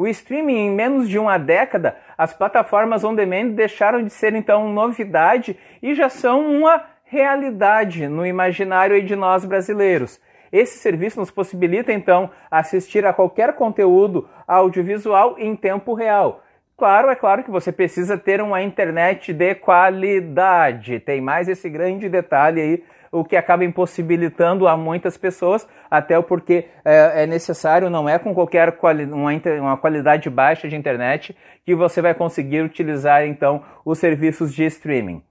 O 0.00 0.08
streaming, 0.08 0.56
em 0.56 0.70
menos 0.70 1.06
de 1.10 1.18
uma 1.18 1.36
década, 1.36 1.94
as 2.16 2.32
plataformas 2.32 3.04
on 3.04 3.14
demand 3.14 3.48
deixaram 3.48 4.02
de 4.02 4.08
ser 4.08 4.34
então 4.34 4.72
novidade 4.72 5.58
e 5.82 5.94
já 5.94 6.08
são 6.08 6.40
uma 6.40 6.82
realidade 7.04 8.08
no 8.08 8.24
imaginário 8.24 9.04
de 9.04 9.14
nós 9.14 9.44
brasileiros. 9.44 10.18
Esse 10.50 10.78
serviço 10.78 11.20
nos 11.20 11.30
possibilita 11.30 11.92
então 11.92 12.30
assistir 12.50 13.04
a 13.04 13.12
qualquer 13.12 13.52
conteúdo 13.52 14.26
audiovisual 14.48 15.34
em 15.38 15.54
tempo 15.54 15.92
real. 15.92 16.42
Claro, 16.78 17.10
é 17.10 17.14
claro 17.14 17.44
que 17.44 17.50
você 17.50 17.70
precisa 17.70 18.16
ter 18.16 18.40
uma 18.40 18.62
internet 18.62 19.34
de 19.34 19.54
qualidade. 19.54 20.98
Tem 20.98 21.20
mais 21.20 21.46
esse 21.46 21.68
grande 21.68 22.08
detalhe 22.08 22.58
aí 22.58 22.84
o 23.12 23.24
que 23.24 23.36
acaba 23.36 23.64
impossibilitando 23.64 24.68
a 24.68 24.76
muitas 24.76 25.16
pessoas, 25.16 25.66
até 25.90 26.20
porque 26.22 26.66
é, 26.84 27.24
é 27.24 27.26
necessário, 27.26 27.90
não 27.90 28.08
é 28.08 28.18
com 28.18 28.32
qualquer 28.32 28.72
quali 28.72 29.04
uma, 29.04 29.32
uma 29.60 29.76
qualidade 29.76 30.30
baixa 30.30 30.68
de 30.68 30.76
internet 30.76 31.36
que 31.64 31.74
você 31.74 32.00
vai 32.00 32.14
conseguir 32.14 32.62
utilizar 32.62 33.26
então 33.26 33.62
os 33.84 33.98
serviços 33.98 34.54
de 34.54 34.64
streaming. 34.64 35.22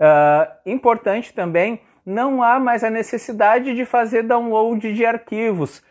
Uh, 0.00 0.48
importante 0.64 1.34
também, 1.34 1.82
não 2.06 2.42
há 2.42 2.58
mais 2.58 2.82
a 2.82 2.88
necessidade 2.88 3.74
de 3.74 3.84
fazer 3.84 4.22
download 4.22 4.94
de 4.94 5.04
arquivos. 5.04 5.82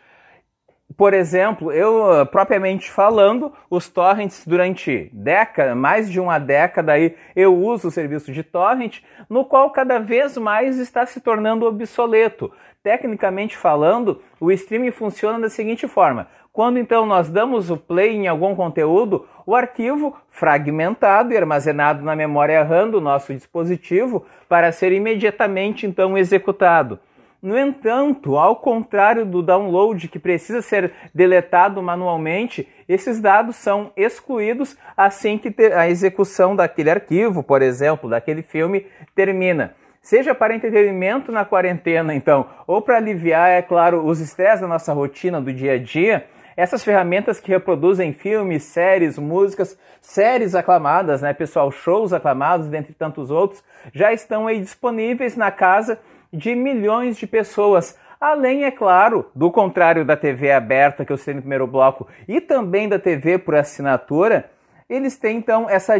Por 1.00 1.14
exemplo, 1.14 1.72
eu 1.72 2.26
propriamente 2.26 2.90
falando, 2.90 3.50
os 3.70 3.88
torrents 3.88 4.46
durante 4.46 5.08
década, 5.14 5.74
mais 5.74 6.10
de 6.10 6.20
uma 6.20 6.38
década 6.38 6.92
aí, 6.92 7.16
eu 7.34 7.56
uso 7.56 7.88
o 7.88 7.90
serviço 7.90 8.30
de 8.30 8.42
torrent, 8.42 8.98
no 9.26 9.46
qual 9.46 9.70
cada 9.70 9.98
vez 9.98 10.36
mais 10.36 10.78
está 10.78 11.06
se 11.06 11.18
tornando 11.18 11.64
obsoleto. 11.64 12.52
Tecnicamente 12.82 13.56
falando, 13.56 14.20
o 14.38 14.52
streaming 14.52 14.90
funciona 14.90 15.40
da 15.40 15.48
seguinte 15.48 15.88
forma: 15.88 16.28
Quando 16.52 16.78
então 16.78 17.06
nós 17.06 17.30
damos 17.30 17.70
o 17.70 17.78
play 17.78 18.14
em 18.14 18.28
algum 18.28 18.54
conteúdo, 18.54 19.26
o 19.46 19.56
arquivo 19.56 20.14
fragmentado 20.28 21.32
e 21.32 21.36
armazenado 21.38 22.04
na 22.04 22.14
memória 22.14 22.62
RAM 22.62 22.90
do 22.90 23.00
nosso 23.00 23.32
dispositivo 23.32 24.26
para 24.46 24.70
ser 24.70 24.92
imediatamente 24.92 25.86
então 25.86 26.18
executado. 26.18 27.00
No 27.42 27.58
entanto, 27.58 28.36
ao 28.36 28.56
contrário 28.56 29.24
do 29.24 29.42
download 29.42 30.08
que 30.08 30.18
precisa 30.18 30.60
ser 30.60 30.92
deletado 31.14 31.82
manualmente, 31.82 32.68
esses 32.86 33.18
dados 33.18 33.56
são 33.56 33.90
excluídos 33.96 34.76
assim 34.94 35.38
que 35.38 35.54
a 35.72 35.88
execução 35.88 36.54
daquele 36.54 36.90
arquivo, 36.90 37.42
por 37.42 37.62
exemplo, 37.62 38.10
daquele 38.10 38.42
filme, 38.42 38.86
termina. 39.14 39.74
Seja 40.02 40.34
para 40.34 40.54
entretenimento 40.54 41.32
na 41.32 41.44
quarentena, 41.44 42.14
então, 42.14 42.46
ou 42.66 42.82
para 42.82 42.98
aliviar, 42.98 43.50
é 43.50 43.62
claro, 43.62 44.04
os 44.04 44.20
estresses 44.20 44.60
da 44.60 44.68
nossa 44.68 44.92
rotina 44.92 45.40
do 45.40 45.52
dia 45.52 45.74
a 45.74 45.78
dia, 45.78 46.26
essas 46.56 46.84
ferramentas 46.84 47.40
que 47.40 47.50
reproduzem 47.50 48.12
filmes, 48.12 48.64
séries, 48.64 49.18
músicas, 49.18 49.78
séries 50.00 50.54
aclamadas, 50.54 51.22
né, 51.22 51.32
pessoal, 51.32 51.70
shows 51.70 52.12
aclamados, 52.12 52.68
dentre 52.68 52.92
tantos 52.92 53.30
outros, 53.30 53.64
já 53.94 54.12
estão 54.12 54.46
aí 54.46 54.60
disponíveis 54.60 55.36
na 55.36 55.50
casa 55.50 55.98
de 56.32 56.54
milhões 56.54 57.16
de 57.16 57.26
pessoas. 57.26 57.96
Além, 58.20 58.64
é 58.64 58.70
claro, 58.70 59.30
do 59.34 59.50
contrário 59.50 60.04
da 60.04 60.16
TV 60.16 60.52
aberta 60.52 61.04
que 61.04 61.12
eu 61.12 61.16
sei 61.16 61.34
no 61.34 61.40
primeiro 61.40 61.66
bloco 61.66 62.06
e 62.28 62.40
também 62.40 62.88
da 62.88 62.98
TV 62.98 63.38
por 63.38 63.54
assinatura, 63.54 64.50
eles 64.90 65.16
têm 65.16 65.36
então 65.36 65.70
essa, 65.70 65.94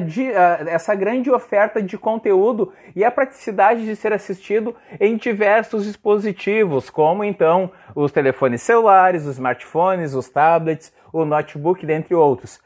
essa 0.66 0.94
grande 0.96 1.30
oferta 1.30 1.80
de 1.80 1.96
conteúdo 1.96 2.72
e 2.94 3.04
a 3.04 3.10
praticidade 3.10 3.84
de 3.84 3.94
ser 3.94 4.12
assistido 4.12 4.74
em 4.98 5.16
diversos 5.16 5.84
dispositivos, 5.84 6.90
como 6.90 7.22
então 7.22 7.70
os 7.94 8.10
telefones 8.10 8.62
celulares, 8.62 9.26
os 9.26 9.34
smartphones, 9.34 10.12
os 10.12 10.28
tablets, 10.28 10.92
o 11.12 11.24
notebook, 11.24 11.86
dentre 11.86 12.16
outros. 12.16 12.56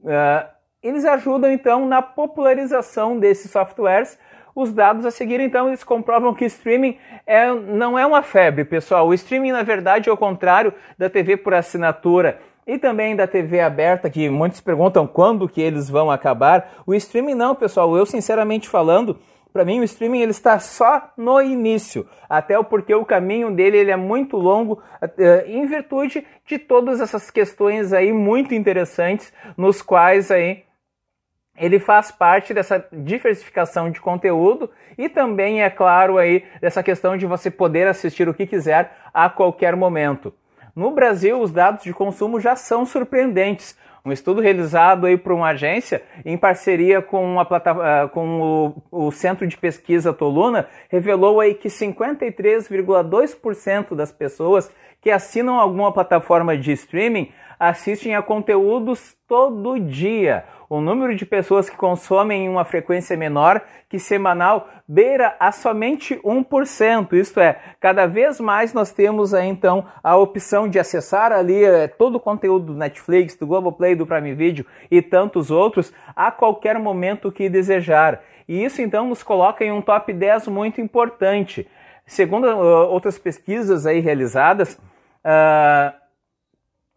Uh, 0.00 0.46
eles 0.80 1.04
ajudam 1.04 1.50
então 1.50 1.86
na 1.86 2.00
popularização 2.00 3.18
desses 3.18 3.50
softwares 3.50 4.18
os 4.54 4.72
dados 4.72 5.06
a 5.06 5.10
seguir, 5.10 5.40
então, 5.40 5.68
eles 5.68 5.82
comprovam 5.84 6.34
que 6.34 6.44
streaming 6.44 6.98
é, 7.26 7.52
não 7.52 7.98
é 7.98 8.06
uma 8.06 8.22
febre, 8.22 8.64
pessoal. 8.64 9.06
O 9.08 9.14
streaming, 9.14 9.52
na 9.52 9.62
verdade, 9.62 10.08
é 10.08 10.12
o 10.12 10.16
contrário 10.16 10.72
da 10.98 11.08
TV 11.08 11.36
por 11.36 11.54
assinatura 11.54 12.38
e 12.66 12.78
também 12.78 13.16
da 13.16 13.26
TV 13.26 13.60
aberta, 13.60 14.08
que 14.08 14.28
muitos 14.28 14.60
perguntam 14.60 15.06
quando 15.06 15.48
que 15.48 15.60
eles 15.60 15.88
vão 15.88 16.10
acabar. 16.10 16.74
O 16.86 16.94
streaming 16.94 17.34
não, 17.34 17.54
pessoal. 17.54 17.96
Eu, 17.96 18.06
sinceramente 18.06 18.68
falando, 18.68 19.18
para 19.52 19.64
mim 19.64 19.80
o 19.80 19.84
streaming 19.84 20.20
ele 20.20 20.30
está 20.30 20.58
só 20.58 21.10
no 21.16 21.40
início, 21.40 22.06
até 22.28 22.60
porque 22.62 22.94
o 22.94 23.04
caminho 23.04 23.50
dele 23.50 23.76
ele 23.76 23.90
é 23.90 23.96
muito 23.96 24.36
longo, 24.36 24.82
uh, 25.02 25.46
em 25.46 25.66
virtude 25.66 26.26
de 26.46 26.58
todas 26.58 27.00
essas 27.00 27.30
questões 27.30 27.92
aí 27.92 28.12
muito 28.12 28.54
interessantes, 28.54 29.32
nos 29.56 29.82
quais 29.82 30.30
aí 30.30 30.64
ele 31.56 31.78
faz 31.78 32.10
parte 32.10 32.54
dessa 32.54 32.84
diversificação 32.92 33.90
de 33.90 34.00
conteúdo 34.00 34.70
e 34.96 35.08
também, 35.08 35.62
é 35.62 35.70
claro, 35.70 36.18
aí 36.18 36.44
dessa 36.60 36.82
questão 36.82 37.16
de 37.16 37.26
você 37.26 37.50
poder 37.50 37.86
assistir 37.86 38.28
o 38.28 38.34
que 38.34 38.46
quiser 38.46 38.92
a 39.12 39.28
qualquer 39.28 39.76
momento. 39.76 40.32
No 40.74 40.90
Brasil, 40.90 41.38
os 41.40 41.52
dados 41.52 41.84
de 41.84 41.92
consumo 41.92 42.40
já 42.40 42.56
são 42.56 42.86
surpreendentes. 42.86 43.76
Um 44.04 44.10
estudo 44.10 44.40
realizado 44.40 45.06
aí 45.06 45.16
por 45.16 45.30
uma 45.32 45.50
agência, 45.50 46.02
em 46.24 46.36
parceria 46.36 47.00
com, 47.00 47.36
plataforma, 47.46 48.02
ah, 48.02 48.08
com 48.08 48.74
o, 48.90 49.06
o 49.06 49.12
Centro 49.12 49.46
de 49.46 49.56
Pesquisa 49.56 50.12
Toluna, 50.12 50.66
revelou 50.88 51.38
aí 51.38 51.54
que 51.54 51.68
53,2% 51.68 53.94
das 53.94 54.10
pessoas 54.10 54.68
que 55.00 55.08
assinam 55.10 55.60
alguma 55.60 55.92
plataforma 55.92 56.56
de 56.56 56.72
streaming 56.72 57.30
assistem 57.60 58.16
a 58.16 58.22
conteúdos 58.22 59.14
todo 59.28 59.78
dia. 59.78 60.44
O 60.72 60.80
número 60.80 61.14
de 61.14 61.26
pessoas 61.26 61.68
que 61.68 61.76
consomem 61.76 62.46
em 62.46 62.48
uma 62.48 62.64
frequência 62.64 63.14
menor 63.14 63.60
que 63.90 63.98
semanal 63.98 64.70
beira 64.88 65.36
a 65.38 65.52
somente 65.52 66.16
1%. 66.24 67.12
Isto 67.12 67.40
é, 67.40 67.60
cada 67.78 68.06
vez 68.06 68.40
mais 68.40 68.72
nós 68.72 68.90
temos 68.90 69.34
então 69.34 69.84
a 70.02 70.16
opção 70.16 70.66
de 70.66 70.78
acessar 70.78 71.30
ali 71.30 71.62
é, 71.62 71.88
todo 71.88 72.14
o 72.14 72.20
conteúdo 72.20 72.72
do 72.72 72.74
Netflix, 72.74 73.36
do 73.36 73.46
Globoplay, 73.46 73.94
do 73.94 74.06
Prime 74.06 74.32
Video 74.32 74.64
e 74.90 75.02
tantos 75.02 75.50
outros 75.50 75.92
a 76.16 76.30
qualquer 76.30 76.78
momento 76.78 77.30
que 77.30 77.50
desejar. 77.50 78.22
E 78.48 78.64
isso 78.64 78.80
então 78.80 79.06
nos 79.06 79.22
coloca 79.22 79.62
em 79.62 79.70
um 79.70 79.82
top 79.82 80.10
10 80.10 80.48
muito 80.48 80.80
importante. 80.80 81.68
Segundo 82.06 82.46
uh, 82.46 82.88
outras 82.88 83.18
pesquisas 83.18 83.84
aí 83.84 84.00
realizadas, 84.00 84.80
uh, 85.22 86.01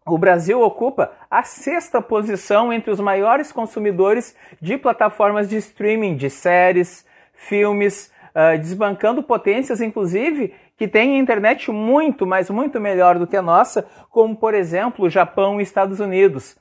o 0.06 0.16
Brasil 0.16 0.60
ocupa 0.62 1.10
a 1.28 1.42
sexta 1.42 2.00
posição 2.00 2.72
entre 2.72 2.90
os 2.92 3.00
maiores 3.00 3.50
consumidores 3.50 4.36
de 4.60 4.78
plataformas 4.78 5.48
de 5.48 5.56
streaming 5.56 6.14
de 6.16 6.30
séries, 6.30 7.04
filmes, 7.34 8.12
uh, 8.30 8.56
desbancando 8.56 9.22
potências, 9.22 9.80
inclusive, 9.80 10.54
que 10.76 10.86
têm 10.86 11.18
internet 11.18 11.72
muito, 11.72 12.24
mas 12.24 12.48
muito 12.48 12.80
melhor 12.80 13.18
do 13.18 13.26
que 13.26 13.36
a 13.36 13.42
nossa, 13.42 13.84
como, 14.08 14.36
por 14.36 14.54
exemplo, 14.54 15.06
o 15.06 15.10
Japão 15.10 15.58
e 15.58 15.64
Estados 15.64 15.98
Unidos. 15.98 16.56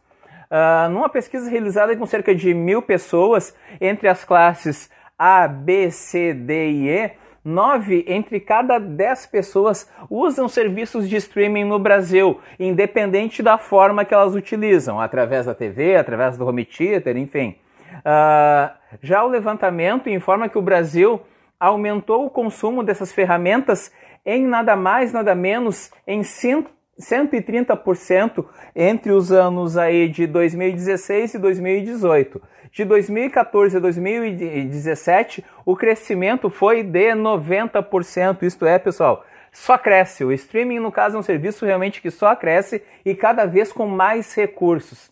Uh, 0.46 0.90
numa 0.90 1.10
pesquisa 1.10 1.50
realizada 1.50 1.96
com 1.96 2.06
cerca 2.06 2.34
de 2.34 2.54
mil 2.54 2.82
pessoas 2.82 3.56
entre 3.80 4.08
as 4.08 4.24
classes 4.24 4.90
A, 5.18 5.48
B, 5.48 5.92
C, 5.92 6.34
D 6.34 6.70
e 6.72 6.90
E, 6.90 7.12
Nove 7.46 8.04
entre 8.08 8.40
cada 8.40 8.80
dez 8.80 9.28
pessoas 9.28 9.88
usam 10.10 10.48
serviços 10.48 11.08
de 11.08 11.18
streaming 11.18 11.66
no 11.66 11.78
Brasil, 11.78 12.40
independente 12.60 13.44
da 13.44 13.56
forma 13.56 14.04
que 14.04 14.16
elas 14.16 14.34
utilizam, 14.34 15.00
através 15.00 15.46
da 15.46 15.54
TV, 15.54 15.96
através 15.96 16.40
do 16.40 16.48
home 16.48 16.66
theater, 16.66 17.16
enfim. 17.16 17.56
Uh, 17.98 18.74
já 19.00 19.24
o 19.24 19.28
levantamento 19.28 20.10
informa 20.10 20.50
que 20.50 20.58
o 20.58 20.62
Brasil 20.62 21.22
aumentou 21.60 22.26
o 22.26 22.32
consumo 22.32 22.82
dessas 22.82 23.12
ferramentas 23.12 23.92
em 24.26 24.48
nada 24.48 24.76
mais, 24.76 25.14
nada 25.14 25.36
menos, 25.36 25.92
em 26.08 26.22
130% 26.22 28.44
entre 28.76 29.12
os 29.12 29.32
anos 29.32 29.78
aí 29.78 30.10
de 30.10 30.26
2016 30.26 31.36
e 31.36 31.38
2018. 31.38 32.42
De 32.76 32.84
2014 32.84 33.78
a 33.78 33.80
2017, 33.80 35.46
o 35.66 35.78
crescimento 35.78 36.50
foi 36.50 36.84
de 36.84 37.14
90%. 37.14 38.44
Isto 38.44 38.66
é, 38.66 38.78
pessoal, 38.78 39.24
só 39.50 39.78
cresce. 39.78 40.26
O 40.26 40.32
streaming, 40.34 40.80
no 40.80 40.92
caso, 40.92 41.16
é 41.16 41.20
um 41.22 41.24
serviço 41.24 41.66
realmente 41.66 42.02
que 42.02 42.12
só 42.12 42.36
cresce 42.36 42.84
e 43.06 43.16
cada 43.16 43.46
vez 43.46 43.72
com 43.72 43.88
mais 43.88 44.36
recursos. 44.36 45.10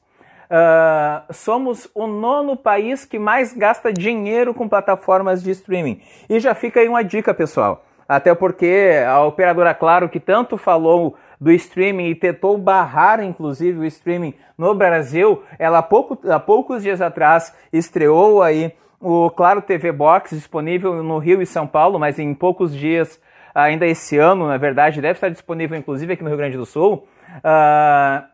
Uh, 0.52 1.34
somos 1.34 1.90
o 1.96 2.06
nono 2.06 2.58
país 2.58 3.06
que 3.06 3.18
mais 3.18 3.54
gasta 3.54 3.94
dinheiro 3.94 4.54
com 4.54 4.68
plataformas 4.68 5.42
de 5.42 5.52
streaming. 5.52 6.02
E 6.30 6.42
já 6.42 6.54
fica 6.54 6.82
aí 6.82 6.90
uma 6.90 7.02
dica, 7.02 7.34
pessoal. 7.34 7.86
Até 8.06 8.36
porque 8.36 8.92
a 9.08 9.24
operadora 9.24 9.74
Claro, 9.74 10.10
que 10.10 10.20
tanto 10.20 10.58
falou 10.58 11.16
do 11.44 11.52
streaming 11.52 12.08
e 12.08 12.16
tentou 12.16 12.58
barrar, 12.58 13.22
inclusive, 13.22 13.78
o 13.78 13.86
streaming 13.86 14.34
no 14.58 14.74
Brasil, 14.74 15.44
ela 15.60 15.80
há, 15.80 15.84
pouco, 15.84 16.18
há 16.32 16.40
poucos 16.40 16.82
dias 16.82 17.02
atrás 17.02 17.54
estreou 17.72 18.42
aí 18.42 18.74
o 18.98 19.30
Claro 19.30 19.62
TV 19.62 19.92
Box 19.92 20.34
disponível 20.34 21.04
no 21.04 21.18
Rio 21.18 21.42
e 21.42 21.46
São 21.46 21.68
Paulo, 21.68 22.00
mas 22.00 22.18
em 22.18 22.34
poucos 22.34 22.74
dias, 22.74 23.22
ainda 23.54 23.86
esse 23.86 24.18
ano, 24.18 24.48
na 24.48 24.56
verdade, 24.56 25.02
deve 25.02 25.18
estar 25.18 25.28
disponível 25.28 25.78
inclusive 25.78 26.14
aqui 26.14 26.24
no 26.24 26.30
Rio 26.30 26.38
Grande 26.38 26.56
do 26.56 26.66
Sul. 26.66 27.06
Uh, 27.40 28.26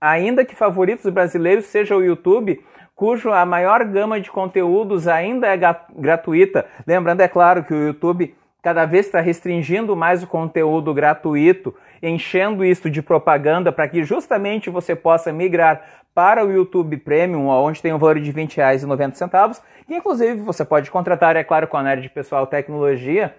ainda 0.00 0.44
que 0.44 0.56
favoritos 0.56 1.08
brasileiros 1.08 1.66
seja 1.66 1.96
o 1.96 2.02
YouTube, 2.02 2.60
cujo 2.96 3.30
a 3.30 3.46
maior 3.46 3.84
gama 3.84 4.20
de 4.20 4.28
conteúdos 4.28 5.06
ainda 5.06 5.46
é 5.46 5.60
gratuita. 5.96 6.66
Lembrando, 6.84 7.20
é 7.20 7.28
claro, 7.28 7.62
que 7.62 7.72
o 7.72 7.86
YouTube 7.86 8.34
cada 8.62 8.86
vez 8.86 9.06
está 9.06 9.20
restringindo 9.20 9.96
mais 9.96 10.22
o 10.22 10.26
conteúdo 10.26 10.94
gratuito, 10.94 11.74
enchendo 12.00 12.64
isso 12.64 12.88
de 12.88 13.02
propaganda 13.02 13.72
para 13.72 13.88
que 13.88 14.04
justamente 14.04 14.70
você 14.70 14.94
possa 14.94 15.32
migrar 15.32 15.84
para 16.14 16.44
o 16.44 16.52
YouTube 16.52 16.96
Premium, 16.98 17.48
onde 17.48 17.82
tem 17.82 17.92
um 17.92 17.98
valor 17.98 18.20
de 18.20 18.30
R$ 18.30 18.46
20,90. 18.46 19.60
E 19.88 19.96
inclusive 19.96 20.40
você 20.40 20.64
pode 20.64 20.90
contratar, 20.90 21.36
é 21.36 21.42
claro, 21.42 21.66
com 21.66 21.76
a 21.76 21.82
Nerd 21.82 22.08
Pessoal 22.10 22.46
Tecnologia. 22.46 23.34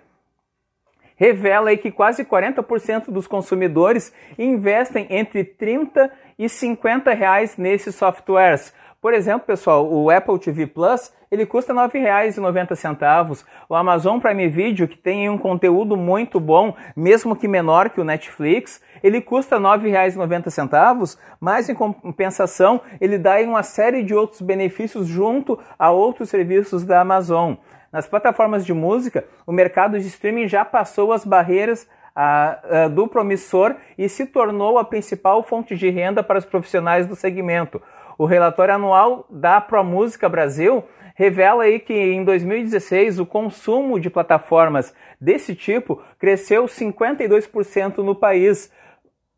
Revela 1.16 1.70
aí 1.70 1.78
que 1.78 1.92
quase 1.92 2.26
40% 2.26 3.12
dos 3.12 3.28
consumidores 3.28 4.14
investem 4.38 5.08
entre 5.10 5.44
30 5.44 6.12
e 6.38 6.50
50 6.50 7.14
reais 7.14 7.56
nesses 7.56 7.96
softwares. 7.96 8.74
Por 9.04 9.14
exemplo, 9.14 9.46
pessoal, 9.46 9.86
o 9.86 10.10
Apple 10.10 10.40
TV 10.40 10.66
Plus 10.66 11.12
ele 11.30 11.46
custa 11.46 11.74
R$ 11.74 11.90
9,90. 11.90 13.44
O 13.68 13.76
Amazon 13.76 14.18
Prime 14.18 14.48
Video, 14.48 14.88
que 14.88 14.98
tem 14.98 15.30
um 15.30 15.38
conteúdo 15.38 15.98
muito 15.98 16.40
bom, 16.40 16.74
mesmo 16.96 17.36
que 17.36 17.46
menor 17.46 17.90
que 17.90 18.00
o 18.00 18.06
Netflix, 18.06 18.82
ele 19.04 19.20
custa 19.20 19.58
R$ 19.58 19.64
9,90, 19.64 21.18
mas 21.38 21.68
em 21.68 21.76
compensação 21.76 22.80
ele 23.02 23.18
dá 23.18 23.42
uma 23.42 23.62
série 23.62 24.04
de 24.04 24.16
outros 24.16 24.40
benefícios 24.40 25.06
junto 25.06 25.60
a 25.78 25.92
outros 25.92 26.30
serviços 26.30 26.86
da 26.86 27.02
Amazon. 27.02 27.56
Nas 27.92 28.08
plataformas 28.08 28.66
de 28.66 28.74
música, 28.74 29.26
o 29.46 29.52
mercado 29.52 30.00
de 30.00 30.08
streaming 30.08 30.48
já 30.48 30.64
passou 30.64 31.12
as 31.12 31.26
barreiras 31.26 31.86
a, 32.16 32.84
a, 32.84 32.88
do 32.88 33.08
promissor 33.08 33.76
e 33.98 34.08
se 34.08 34.26
tornou 34.26 34.78
a 34.78 34.86
principal 34.86 35.44
fonte 35.44 35.76
de 35.76 35.90
renda 35.90 36.24
para 36.24 36.40
os 36.40 36.46
profissionais 36.46 37.06
do 37.06 37.18
segmento. 37.18 37.82
O 38.18 38.26
relatório 38.26 38.76
anual 38.76 39.26
da 39.30 39.60
ProMúsica 39.60 40.30
Brasil 40.30 40.84
revela 41.16 41.64
aí 41.64 41.80
que 41.80 41.94
em 41.94 42.24
2016 42.24 43.20
o 43.20 43.26
consumo 43.26 44.00
de 44.00 44.10
plataformas 44.10 44.94
desse 45.20 45.56
tipo 45.56 46.02
cresceu 46.18 46.66
52% 46.66 48.00
no 48.00 48.16
país. 48.16 48.72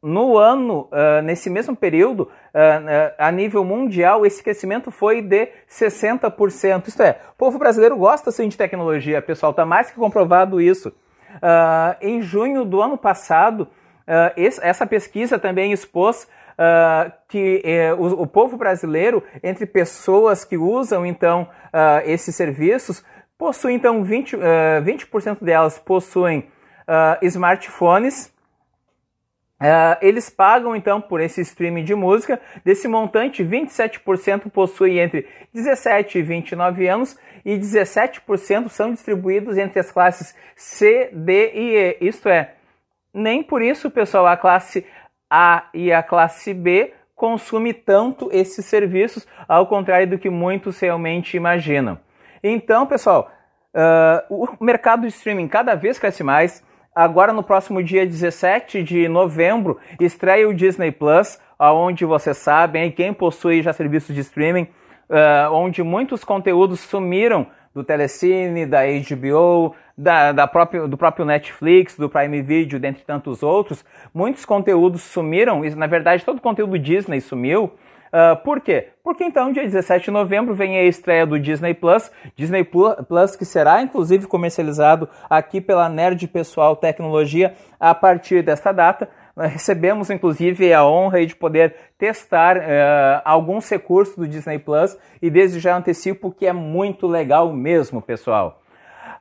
No 0.01 0.37
ano, 0.37 0.87
uh, 0.91 1.21
nesse 1.23 1.49
mesmo 1.49 1.75
período, 1.75 2.21
uh, 2.21 2.27
uh, 2.27 3.13
a 3.17 3.31
nível 3.31 3.63
mundial, 3.63 4.23
esse 4.23 4.43
crescimento 4.43 4.91
foi 4.91 5.19
de 5.19 5.49
60%. 5.67 6.87
Isto 6.87 7.01
é, 7.01 7.19
o 7.31 7.35
povo 7.35 7.57
brasileiro 7.57 7.97
gosta 7.97 8.31
sim 8.31 8.47
de 8.47 8.55
tecnologia, 8.55 9.19
pessoal, 9.19 9.49
está 9.49 9.65
mais 9.65 9.89
que 9.89 9.95
comprovado 9.95 10.61
isso. 10.61 10.93
em 12.01 12.21
junho 12.21 12.63
do 12.63 12.81
ano 12.81 12.97
passado, 12.97 13.67
essa 14.61 14.85
pesquisa 14.85 15.39
também 15.39 15.71
expôs 15.71 16.27
uh, 16.55 17.11
que 17.27 17.61
uh, 17.63 18.01
o, 18.01 18.23
o, 18.23 18.27
povo 18.27 18.57
brasileiro, 18.57 19.23
entre 19.43 19.65
pessoas 19.65 20.43
que 20.43 20.57
usam 20.57 21.05
então 21.05 21.49
uh, 21.67 22.01
esses 22.05 22.35
serviços, 22.35 23.03
possui 23.37 23.73
então 23.73 24.03
20%, 24.03 24.35
uh, 24.35 24.83
20 24.83 25.43
delas 25.43 25.77
possuem 25.79 26.49
smartphones. 27.23 28.31
eles 29.99 30.29
pagam 30.29 30.75
então 30.75 31.01
por 31.01 31.19
esse 31.19 31.41
streaming 31.41 31.83
de 31.83 31.95
música. 31.95 32.39
Desse 32.63 32.87
montante, 32.87 33.43
27% 33.43 34.51
possuem 34.51 34.99
entre 34.99 35.27
17 35.51 36.19
e 36.19 36.21
29 36.21 36.87
anos 36.87 37.17
e 37.43 37.57
17% 37.57 38.69
são 38.69 38.93
distribuídos 38.93 39.57
entre 39.57 39.79
as 39.79 39.91
classes 39.91 40.35
C, 40.55 41.09
D 41.11 41.51
e 41.55 41.75
E. 41.75 41.97
Isto 42.01 42.29
é, 42.29 42.53
nem 43.15 43.41
por 43.41 43.61
isso, 43.61 43.89
pessoal, 43.89 44.27
a 44.27 44.35
classe 44.35 44.85
a 45.29 45.69
e 45.73 45.91
a 45.91 46.03
classe 46.03 46.53
B 46.53 46.93
consome 47.15 47.73
tanto 47.73 48.29
esses 48.31 48.65
serviços, 48.65 49.25
ao 49.47 49.65
contrário 49.67 50.07
do 50.07 50.17
que 50.19 50.29
muitos 50.29 50.79
realmente 50.79 51.37
imaginam. 51.37 51.97
Então, 52.43 52.85
pessoal, 52.85 53.31
uh, 53.73 54.43
o 54.59 54.63
mercado 54.63 55.03
de 55.03 55.07
streaming 55.07 55.47
cada 55.47 55.75
vez 55.75 55.97
cresce 55.97 56.23
mais. 56.23 56.63
Agora, 56.93 57.33
no 57.33 57.43
próximo 57.43 57.81
dia 57.81 58.05
17 58.05 58.83
de 58.83 59.07
novembro, 59.07 59.79
estreia 59.99 60.47
o 60.47 60.53
Disney 60.53 60.91
Plus, 60.91 61.39
onde 61.59 62.05
vocês 62.05 62.37
sabem, 62.37 62.91
quem 62.91 63.13
possui 63.13 63.61
já 63.61 63.73
serviços 63.73 64.13
de 64.13 64.21
streaming, 64.21 64.67
uh, 65.09 65.51
onde 65.51 65.83
muitos 65.83 66.23
conteúdos 66.23 66.81
sumiram 66.81 67.47
do 67.73 67.83
Telecine, 67.83 68.65
da 68.65 68.81
HBO, 68.85 69.75
da, 69.97 70.31
da 70.31 70.47
próprio, 70.47 70.87
do 70.87 70.97
próprio 70.97 71.25
Netflix, 71.25 71.95
do 71.95 72.09
Prime 72.09 72.41
Video, 72.41 72.79
dentre 72.79 73.03
tantos 73.03 73.41
outros, 73.41 73.85
muitos 74.13 74.45
conteúdos 74.45 75.01
sumiram, 75.01 75.63
e 75.63 75.73
na 75.73 75.87
verdade 75.87 76.25
todo 76.25 76.37
o 76.37 76.41
conteúdo 76.41 76.77
Disney 76.77 77.21
sumiu. 77.21 77.71
Uh, 78.05 78.35
por 78.43 78.61
quê? 78.61 78.89
Porque 79.03 79.25
então, 79.25 79.51
dia 79.51 79.63
17 79.63 80.05
de 80.05 80.11
novembro, 80.11 80.53
vem 80.55 80.77
a 80.77 80.83
estreia 80.83 81.25
do 81.25 81.37
Disney 81.37 81.73
Plus, 81.73 82.09
Disney 82.35 82.63
Plus 82.63 83.35
que 83.35 83.43
será 83.43 83.81
inclusive 83.81 84.25
comercializado 84.25 85.09
aqui 85.29 85.59
pela 85.59 85.89
Nerd 85.89 86.25
Pessoal 86.27 86.77
Tecnologia 86.77 87.53
a 87.77 87.93
partir 87.93 88.41
desta 88.41 88.71
data. 88.71 89.09
Recebemos 89.35 90.09
inclusive 90.09 90.73
a 90.73 90.85
honra 90.85 91.25
de 91.25 91.35
poder 91.35 91.75
testar 91.97 92.55
uh, 92.55 92.61
alguns 93.25 93.67
recursos 93.69 94.15
do 94.15 94.25
Disney 94.25 94.59
Plus 94.59 94.97
e 95.21 95.29
desde 95.29 95.59
já 95.59 95.75
antecipo 95.75 96.31
que 96.31 96.45
é 96.45 96.53
muito 96.53 97.07
legal 97.07 97.51
mesmo, 97.51 98.01
pessoal. 98.01 98.61